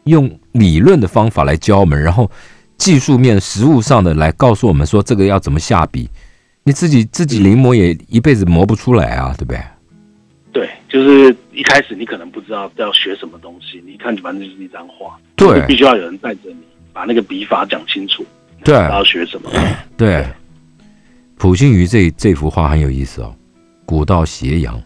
[0.05, 2.31] 用理论的方法来教我们，然后
[2.77, 6.09] 技术面、实物上的来告诉我们说这个要怎么下笔，
[6.65, 9.61] 你自己自己临摹也一辈子磨不出来啊，对不对？
[10.53, 16.59] 对，就是一开始你可能不知道要学什么东西，你一看反正就是一张画，对你必须要有人带着你，
[16.93, 18.25] 把那个笔法讲清楚，
[18.63, 19.51] 对要学什么。
[19.97, 20.27] 对，
[21.37, 23.35] 普信鱼这这幅画很有意思哦，
[23.87, 24.81] 古道斜阳，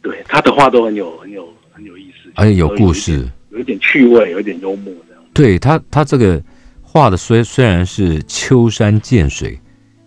[0.00, 3.28] 对，他的画都很有很有很有意思，而且有故事。
[3.50, 5.22] 有一点趣味，有一点幽默这样。
[5.34, 6.42] 对他，他这个
[6.80, 9.60] 画的虽虽然是秋山见水，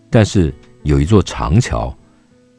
[0.10, 0.52] 但是
[0.82, 1.96] 有一座长桥，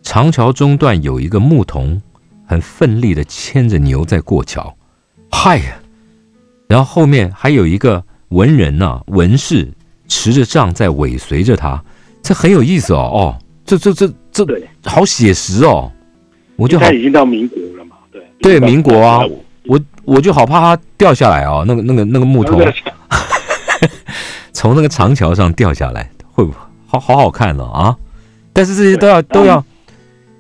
[0.07, 2.01] 长桥中段有一个牧童，
[2.47, 4.73] 很奋力的牵着牛在过桥，
[5.33, 5.77] 嗨呀！
[6.69, 9.69] 然后后面还有一个文人呐、文士
[10.07, 11.83] 持着杖在尾随着他，
[12.23, 14.47] 这很有意思哦哦，这这这这，
[14.85, 15.91] 好写实哦，
[16.55, 18.23] 我就好他已经到民国了嘛，对。
[18.41, 19.23] 对民国啊
[19.65, 22.65] 我我就好怕他掉下来哦，那个那个那个牧童。
[24.55, 27.97] 从那个长桥上掉下来，会不会好好好看了啊？
[28.53, 29.63] 但是这些都要都要，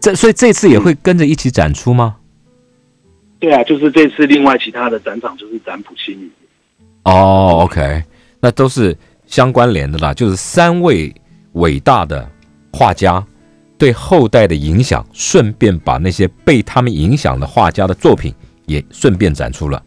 [0.06, 2.14] 这所以这次也会跟着一起展出吗？
[3.40, 6.30] 对啊，就是这次另外其他的展场就是展普新语，
[7.02, 8.04] 哦，OK，
[8.38, 8.96] 那都是
[9.26, 11.12] 相关联的啦，就是三位
[11.54, 12.30] 伟大的
[12.72, 13.20] 画家
[13.76, 18.32] 对后代的影响，顺便把那些被他们影响的画家的作品
[18.66, 19.82] 也顺便展出了，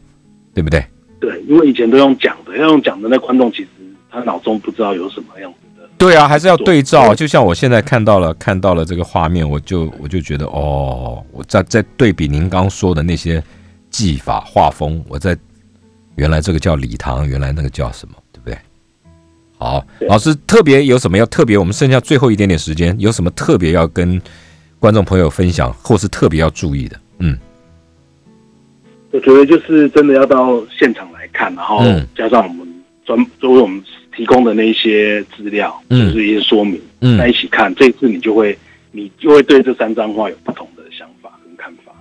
[0.53, 0.85] 对不对？
[1.21, 3.69] 对，因为以前都用讲的，要用讲的，那观众其实
[4.11, 5.68] 他脑中不知道有什么样子的。
[5.99, 7.13] 对啊，还是要对照。
[7.13, 13.43] 就像我现在看到了看到了这个画面，我就我就觉得哦，我在在对比您刚说的那些
[13.89, 15.37] 技法画风，我在
[16.15, 18.57] 原来这个叫礼堂，原来那个叫什么，对不对？
[19.57, 21.57] 好，老师特别有什么要特别？
[21.57, 24.19] 我们剩下最后一点点时间，有什么特别要跟
[24.79, 26.97] 观众朋友分享，或是特别要注意的？
[27.17, 27.37] 嗯，
[29.11, 32.65] 我觉得就是真的要到现场来看，然后嗯加上我们
[33.05, 33.83] 专作为我们
[34.19, 38.57] 提供的那一些资料，嗯就是一些说明，嗯在一起看，这一次你就会
[38.91, 41.93] 你就会对这三张画有不同的想法跟看法。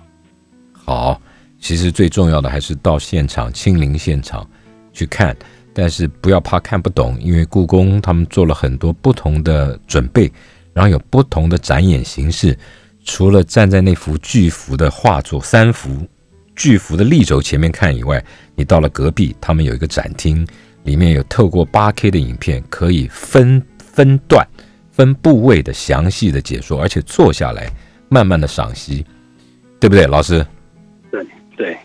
[0.73, 1.21] 好，
[1.61, 4.45] 其实最重要的还是到现场亲临现场
[4.91, 5.33] 去看，
[5.73, 10.29] 但是不要怕看不懂，因为故宫他们做了很多不同的准备，
[10.73, 12.57] 然后有不同的展演形式。
[13.05, 16.05] 除了站在那幅巨幅的画作三幅
[16.53, 18.21] 巨幅的立轴前面看以外，
[18.55, 20.45] 你到了隔壁，他们有一个展厅，
[20.83, 24.47] 里面有透过八 K 的影片，可以分分段、
[24.91, 27.71] 分部位的详细的解说，而且坐下来
[28.07, 29.05] 慢慢的赏析，
[29.79, 30.45] 对不对，老师？
[31.11, 31.25] 对
[31.57, 31.77] 对，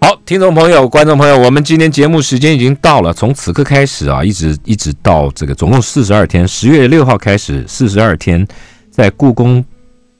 [0.00, 8.46] 好，听众朋友、观众朋友，我们今天节目时间已经到了，从此刻开始啊，一直一直到这个总共四十二天，十月六号开始四十二天，
[8.90, 9.64] 在故宫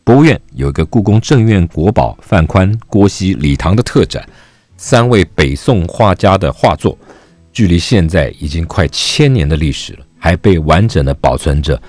[0.02, 4.26] 博物院有一个故宫正院国宝范宽、郭熙、李唐的特展，
[4.76, 6.96] 三位北宋画家的画作，
[7.56, 11.80] 距离现在已经快千年的历史了，还被完整的保存着。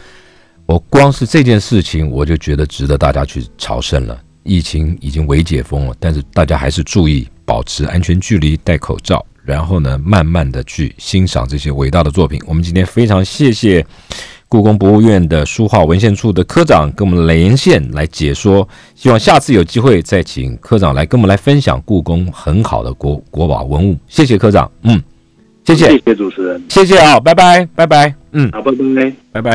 [0.66, 4.18] 我光是这件事情，我就觉得值得大家去朝圣了。
[4.44, 12.42] 疫情已经微解封了，但是大家还是注意保持安全距离，戴口罩，然后呢，慢慢的去欣赏这些伟大的作品。
[12.48, 13.86] 我们今天非常谢谢
[14.48, 18.66] 故宫博物院的书画文献处的科长跟我们连线来解说，
[18.96, 23.98] 希望下次有机会再请科长来跟我们来分享故宫很好的国国宝文物。
[24.08, 25.04] 谢谢科长，嗯，
[25.68, 29.14] 谢谢谢谢主持人，谢谢啊、拜拜拜拜，嗯，好，拜拜。
[29.34, 29.52] 拜拜。